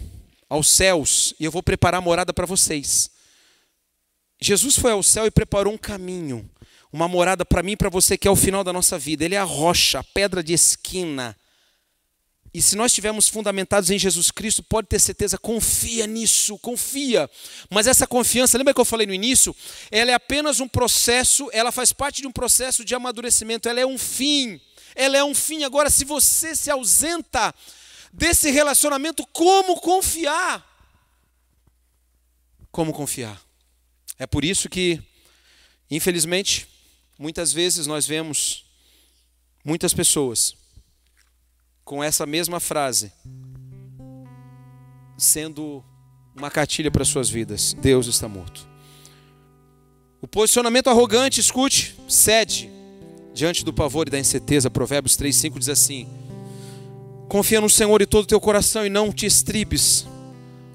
[0.49, 3.09] aos céus e eu vou preparar morada para vocês.
[4.39, 6.49] Jesus foi ao céu e preparou um caminho,
[6.91, 9.23] uma morada para mim e para você, que é o final da nossa vida.
[9.23, 11.35] Ele é a rocha, a pedra de esquina.
[12.55, 17.29] E se nós estivermos fundamentados em Jesus Cristo, pode ter certeza, confia nisso, confia.
[17.69, 19.53] Mas essa confiança, lembra que eu falei no início?
[19.91, 23.85] Ela é apenas um processo, ela faz parte de um processo de amadurecimento, ela é
[23.85, 24.61] um fim.
[24.95, 25.65] Ela é um fim.
[25.65, 27.53] Agora, se você se ausenta
[28.13, 30.65] desse relacionamento, como confiar?
[32.71, 33.37] Como confiar?
[34.17, 35.03] É por isso que,
[35.91, 36.69] infelizmente,
[37.19, 38.63] muitas vezes nós vemos
[39.61, 40.55] muitas pessoas
[41.85, 43.13] com essa mesma frase
[45.17, 45.83] sendo
[46.35, 48.67] uma cartilha para suas vidas: Deus está morto.
[50.19, 52.69] O posicionamento arrogante, escute, cede
[53.33, 54.69] diante do pavor e da incerteza.
[54.69, 56.07] Provérbios 3:5 diz assim:
[57.29, 60.07] Confia no Senhor de todo o teu coração e não te estribes.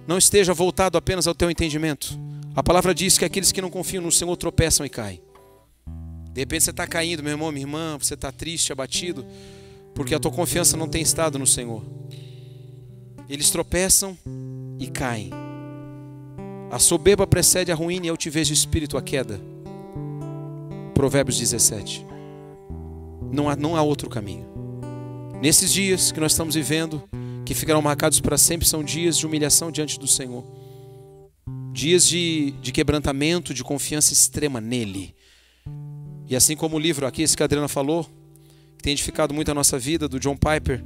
[0.07, 2.19] Não esteja voltado apenas ao teu entendimento.
[2.55, 5.21] A palavra diz que aqueles que não confiam no Senhor tropeçam e caem.
[6.33, 9.25] De repente você está caindo, meu irmão, minha irmã, você está triste, abatido,
[9.95, 11.83] porque a tua confiança não tem estado no Senhor.
[13.29, 14.17] Eles tropeçam
[14.79, 15.31] e caem.
[16.71, 19.41] A soberba precede a ruína e a altivez de espírito a queda.
[20.95, 22.07] Provérbios 17.
[23.33, 24.47] Não há, não há outro caminho.
[25.41, 27.03] Nesses dias que nós estamos vivendo,
[27.45, 30.45] que ficarão marcados para sempre, são dias de humilhação diante do Senhor
[31.73, 35.15] dias de, de quebrantamento, de confiança extrema nele.
[36.29, 38.07] E assim como o livro aqui, esse que a Adriana falou,
[38.81, 40.83] que tem edificado muito a nossa vida, do John Piper,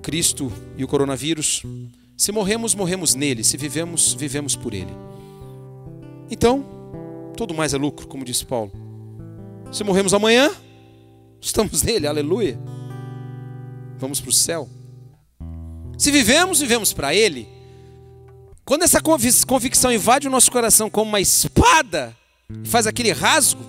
[0.00, 1.62] Cristo e o coronavírus.
[2.16, 3.44] Se morremos, morremos nele.
[3.44, 4.90] Se vivemos, vivemos por ele.
[6.30, 6.64] Então,
[7.36, 8.72] tudo mais é lucro, como disse Paulo.
[9.70, 10.50] Se morremos amanhã,
[11.42, 12.58] estamos nele, aleluia.
[13.98, 14.66] Vamos para o céu.
[15.98, 17.46] Se vivemos, vivemos para ele.
[18.64, 19.00] Quando essa
[19.46, 22.16] convicção invade o nosso coração como uma espada,
[22.64, 23.62] faz aquele rasgo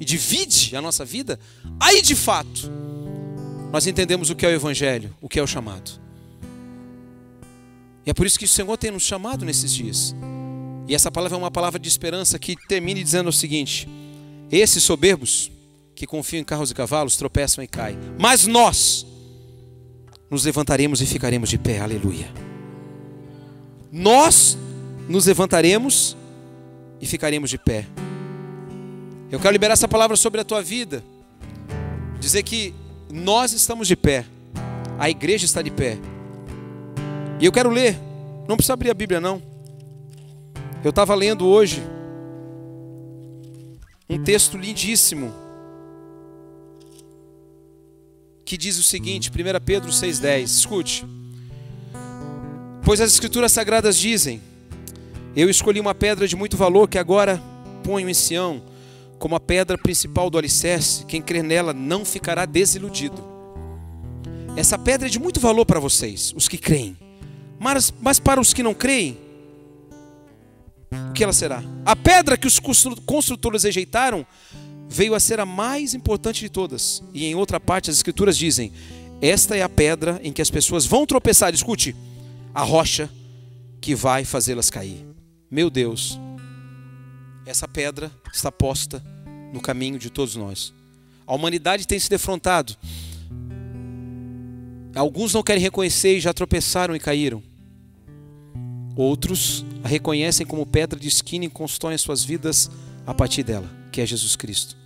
[0.00, 1.38] e divide a nossa vida,
[1.78, 2.70] aí de fato
[3.72, 5.90] nós entendemos o que é o Evangelho, o que é o chamado.
[8.04, 10.14] E é por isso que o Senhor tem nos chamado nesses dias.
[10.88, 13.88] E essa palavra é uma palavra de esperança que termine dizendo o seguinte:
[14.50, 15.50] esses soberbos
[15.94, 19.06] que confiam em carros e cavalos tropeçam e caem, mas nós
[20.28, 22.42] nos levantaremos e ficaremos de pé, aleluia
[23.92, 24.56] nós
[25.06, 26.16] nos levantaremos
[26.98, 27.86] e ficaremos de pé.
[29.32, 31.02] Eu quero liberar essa palavra sobre a tua vida.
[32.20, 32.74] Dizer que
[33.10, 34.26] nós estamos de pé.
[34.98, 35.96] A igreja está de pé.
[37.40, 37.98] E eu quero ler.
[38.46, 39.42] Não precisa abrir a Bíblia, não.
[40.84, 41.82] Eu estava lendo hoje
[44.06, 45.32] um texto lindíssimo
[48.44, 50.42] que diz o seguinte, 1 Pedro 6,10.
[50.42, 51.06] Escute.
[52.84, 54.42] Pois as Escrituras Sagradas dizem:
[55.34, 57.42] Eu escolhi uma pedra de muito valor que agora
[57.82, 58.62] ponho em Sião,
[59.22, 61.06] como a pedra principal do alicerce.
[61.06, 63.22] Quem crer nela não ficará desiludido.
[64.56, 66.98] Essa pedra é de muito valor para vocês, os que creem.
[67.56, 69.16] Mas, mas para os que não creem,
[70.90, 71.62] o que ela será?
[71.86, 74.26] A pedra que os construtores rejeitaram
[74.88, 77.00] veio a ser a mais importante de todas.
[77.14, 78.72] E em outra parte, as Escrituras dizem:
[79.20, 81.54] Esta é a pedra em que as pessoas vão tropeçar.
[81.54, 81.94] Escute
[82.52, 83.08] a rocha
[83.80, 85.06] que vai fazê-las cair.
[85.48, 86.18] Meu Deus,
[87.46, 89.11] essa pedra está posta
[89.52, 90.72] no caminho de todos nós.
[91.26, 92.76] A humanidade tem se defrontado.
[94.94, 97.42] Alguns não querem reconhecer e já tropeçaram e caíram.
[98.96, 102.70] Outros a reconhecem como pedra de esquina e constroem suas vidas
[103.06, 104.76] a partir dela, que é Jesus Cristo.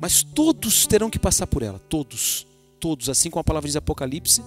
[0.00, 2.46] Mas todos terão que passar por ela, todos,
[2.80, 4.42] todos, assim como a palavra diz Apocalipse,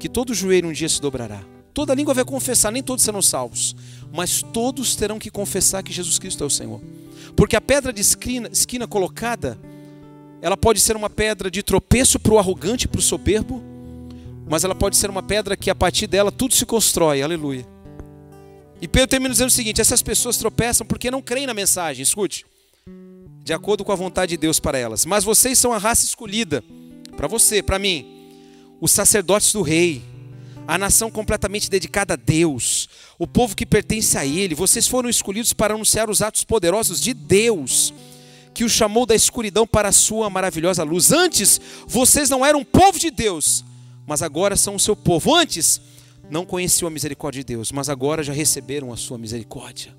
[0.00, 1.44] que todo joelho um dia se dobrará.
[1.74, 3.76] Toda língua vai confessar, nem todos serão salvos,
[4.12, 6.80] mas todos terão que confessar que Jesus Cristo é o Senhor.
[7.36, 9.58] Porque a pedra de esquina, esquina colocada
[10.42, 13.62] ela pode ser uma pedra de tropeço para o arrogante, para o soberbo,
[14.48, 17.22] mas ela pode ser uma pedra que a partir dela tudo se constrói.
[17.22, 17.64] Aleluia.
[18.80, 22.02] E Pedro termina dizendo o seguinte: essas pessoas tropeçam porque não creem na mensagem.
[22.02, 22.44] Escute,
[23.44, 25.06] de acordo com a vontade de Deus para elas.
[25.06, 26.64] Mas vocês são a raça escolhida,
[27.16, 28.04] para você, para mim,
[28.80, 30.02] os sacerdotes do rei,
[30.66, 32.88] a nação completamente dedicada a Deus,
[33.18, 34.54] o povo que pertence a Ele.
[34.54, 37.92] Vocês foram escolhidos para anunciar os atos poderosos de Deus,
[38.54, 41.12] que o chamou da escuridão para a sua maravilhosa luz.
[41.12, 43.64] Antes, vocês não eram povo de Deus,
[44.06, 45.34] mas agora são o seu povo.
[45.34, 45.80] Antes,
[46.30, 49.96] não conheciam a misericórdia de Deus, mas agora já receberam a sua misericórdia.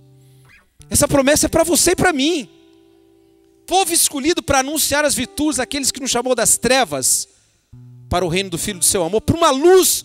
[0.90, 2.48] Essa promessa é para você e para mim.
[3.66, 7.28] Povo escolhido para anunciar as virtudes daqueles que nos chamou das trevas
[8.10, 10.04] para o reino do Filho do seu amor, para uma luz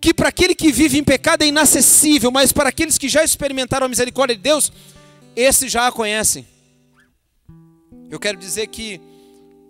[0.00, 3.84] que para aquele que vive em pecado é inacessível, mas para aqueles que já experimentaram
[3.84, 4.72] a misericórdia de Deus,
[5.36, 6.46] esses já a conhecem.
[8.10, 9.00] Eu quero dizer que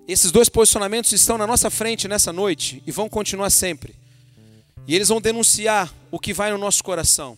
[0.06, 3.94] esses dois posicionamentos estão na nossa frente nessa noite e vão continuar sempre.
[4.86, 7.36] E eles vão denunciar o que vai no nosso coração.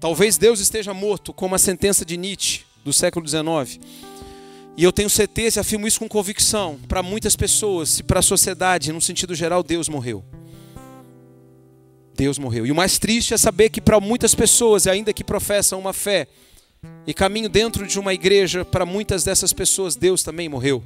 [0.00, 3.80] Talvez Deus esteja morto, como a sentença de Nietzsche do século XIX.
[4.76, 6.78] E eu tenho certeza e afirmo isso com convicção.
[6.86, 10.22] Para muitas pessoas e para a sociedade, no sentido geral, Deus morreu.
[12.16, 12.66] Deus morreu.
[12.66, 16.26] E o mais triste é saber que para muitas pessoas, ainda que professam uma fé
[17.06, 20.82] e caminham dentro de uma igreja, para muitas dessas pessoas, Deus também morreu.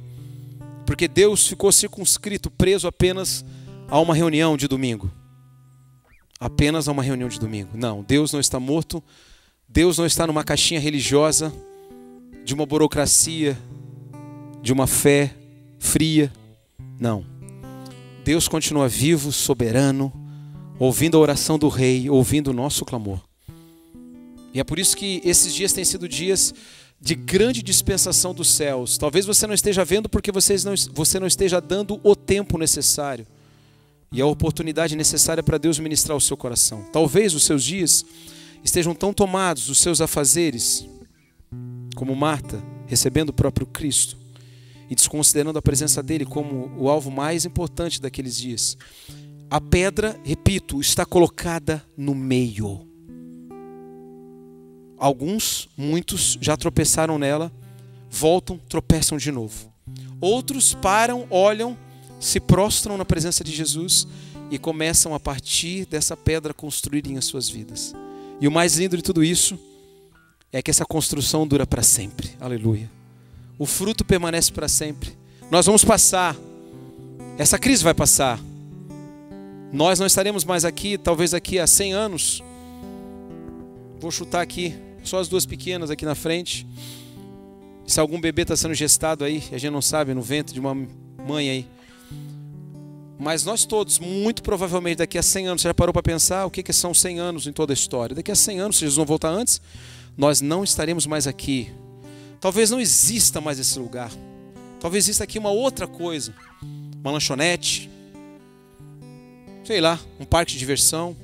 [0.85, 3.45] Porque Deus ficou circunscrito, preso apenas
[3.87, 5.11] a uma reunião de domingo.
[6.39, 7.69] Apenas a uma reunião de domingo.
[7.73, 9.01] Não, Deus não está morto.
[9.73, 11.53] Deus não está numa caixinha religiosa,
[12.43, 13.57] de uma burocracia,
[14.61, 15.33] de uma fé
[15.79, 16.29] fria.
[16.99, 17.25] Não.
[18.25, 20.11] Deus continua vivo, soberano,
[20.83, 23.21] ouvindo a oração do rei, ouvindo o nosso clamor.
[24.51, 26.55] E é por isso que esses dias têm sido dias
[26.99, 28.97] de grande dispensação dos céus.
[28.97, 33.27] Talvez você não esteja vendo porque vocês não, você não esteja dando o tempo necessário
[34.11, 36.83] e a oportunidade necessária para Deus ministrar o seu coração.
[36.91, 38.03] Talvez os seus dias
[38.63, 40.87] estejam tão tomados, os seus afazeres,
[41.95, 44.17] como Marta, recebendo o próprio Cristo
[44.89, 48.75] e desconsiderando a presença dele como o alvo mais importante daqueles dias.
[49.51, 52.87] A pedra, repito, está colocada no meio.
[54.97, 57.51] Alguns, muitos, já tropeçaram nela,
[58.09, 59.69] voltam, tropeçam de novo.
[60.21, 61.77] Outros param, olham,
[62.17, 64.07] se prostram na presença de Jesus
[64.49, 67.93] e começam a partir dessa pedra construírem as suas vidas.
[68.39, 69.59] E o mais lindo de tudo isso
[70.49, 72.31] é que essa construção dura para sempre.
[72.39, 72.89] Aleluia.
[73.59, 75.11] O fruto permanece para sempre.
[75.51, 76.37] Nós vamos passar.
[77.37, 78.39] Essa crise vai passar.
[79.71, 82.43] Nós não estaremos mais aqui, talvez aqui a 100 anos.
[83.99, 86.67] Vou chutar aqui, só as duas pequenas aqui na frente.
[87.87, 90.75] Se algum bebê está sendo gestado aí, a gente não sabe, no ventre de uma
[90.75, 91.67] mãe aí.
[93.17, 96.51] Mas nós todos, muito provavelmente daqui a 100 anos, você já parou para pensar o
[96.51, 98.15] que, que são 100 anos em toda a história?
[98.15, 99.61] Daqui a 100 anos, se Jesus não voltar antes,
[100.17, 101.71] nós não estaremos mais aqui.
[102.39, 104.11] Talvez não exista mais esse lugar.
[104.79, 106.33] Talvez exista aqui uma outra coisa.
[106.99, 107.90] Uma lanchonete.
[109.63, 111.15] Sei lá, um parque de diversão.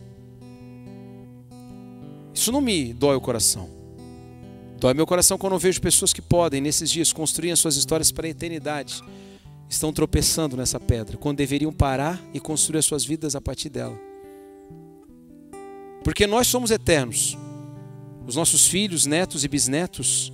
[2.33, 3.69] Isso não me dói o coração.
[4.79, 8.11] Dói meu coração quando eu vejo pessoas que podem, nesses dias, construir as suas histórias
[8.11, 9.01] para a eternidade
[9.69, 13.99] estão tropeçando nessa pedra, quando deveriam parar e construir as suas vidas a partir dela.
[16.03, 17.37] Porque nós somos eternos.
[18.25, 20.31] Os nossos filhos, netos e bisnetos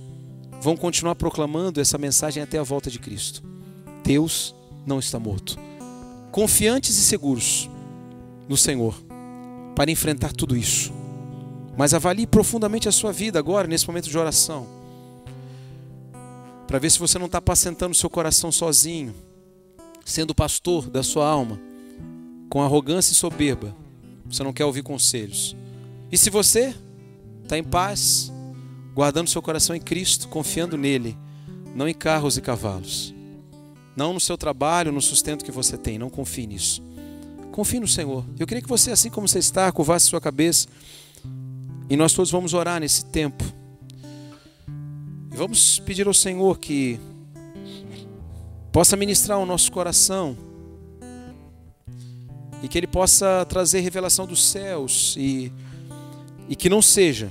[0.60, 3.42] vão continuar proclamando essa mensagem até a volta de Cristo.
[4.04, 4.54] Deus
[4.86, 5.58] não está morto.
[6.30, 7.68] Confiantes e seguros
[8.48, 8.94] no Senhor
[9.74, 10.92] para enfrentar tudo isso.
[11.76, 14.84] Mas avalie profundamente a sua vida agora, nesse momento de oração
[16.66, 19.14] para ver se você não está apacentando seu coração sozinho,
[20.04, 21.60] sendo pastor da sua alma,
[22.48, 23.74] com arrogância e soberba.
[24.26, 25.54] Você não quer ouvir conselhos.
[26.10, 26.74] E se você
[27.42, 28.32] está em paz,
[28.94, 31.16] guardando seu coração em Cristo, confiando nele,
[31.74, 33.14] não em carros e cavalos,
[33.96, 36.82] não no seu trabalho, no sustento que você tem, não confie nisso.
[37.54, 38.24] Confie no Senhor.
[38.36, 40.66] Eu queria que você, assim como você está, curvasse sua cabeça
[41.88, 43.44] e nós todos vamos orar nesse tempo.
[45.32, 46.98] E vamos pedir ao Senhor que
[48.72, 50.36] possa ministrar o nosso coração
[52.60, 55.52] e que Ele possa trazer revelação dos céus e,
[56.48, 57.30] e que não seja,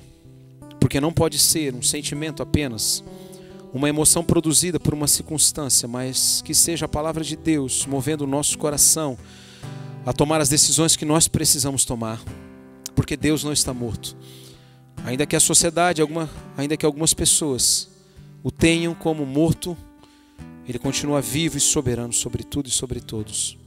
[0.80, 3.04] porque não pode ser um sentimento apenas,
[3.74, 8.28] uma emoção produzida por uma circunstância, mas que seja a palavra de Deus movendo o
[8.28, 9.18] nosso coração
[10.06, 12.22] a tomar as decisões que nós precisamos tomar,
[12.96, 14.16] porque Deus não está morto.
[15.06, 17.90] Ainda que a sociedade, alguma, ainda que algumas pessoas
[18.44, 19.78] o tenham como morto
[20.68, 23.58] Ele continua vivo e soberano sobre tudo e sobre todos.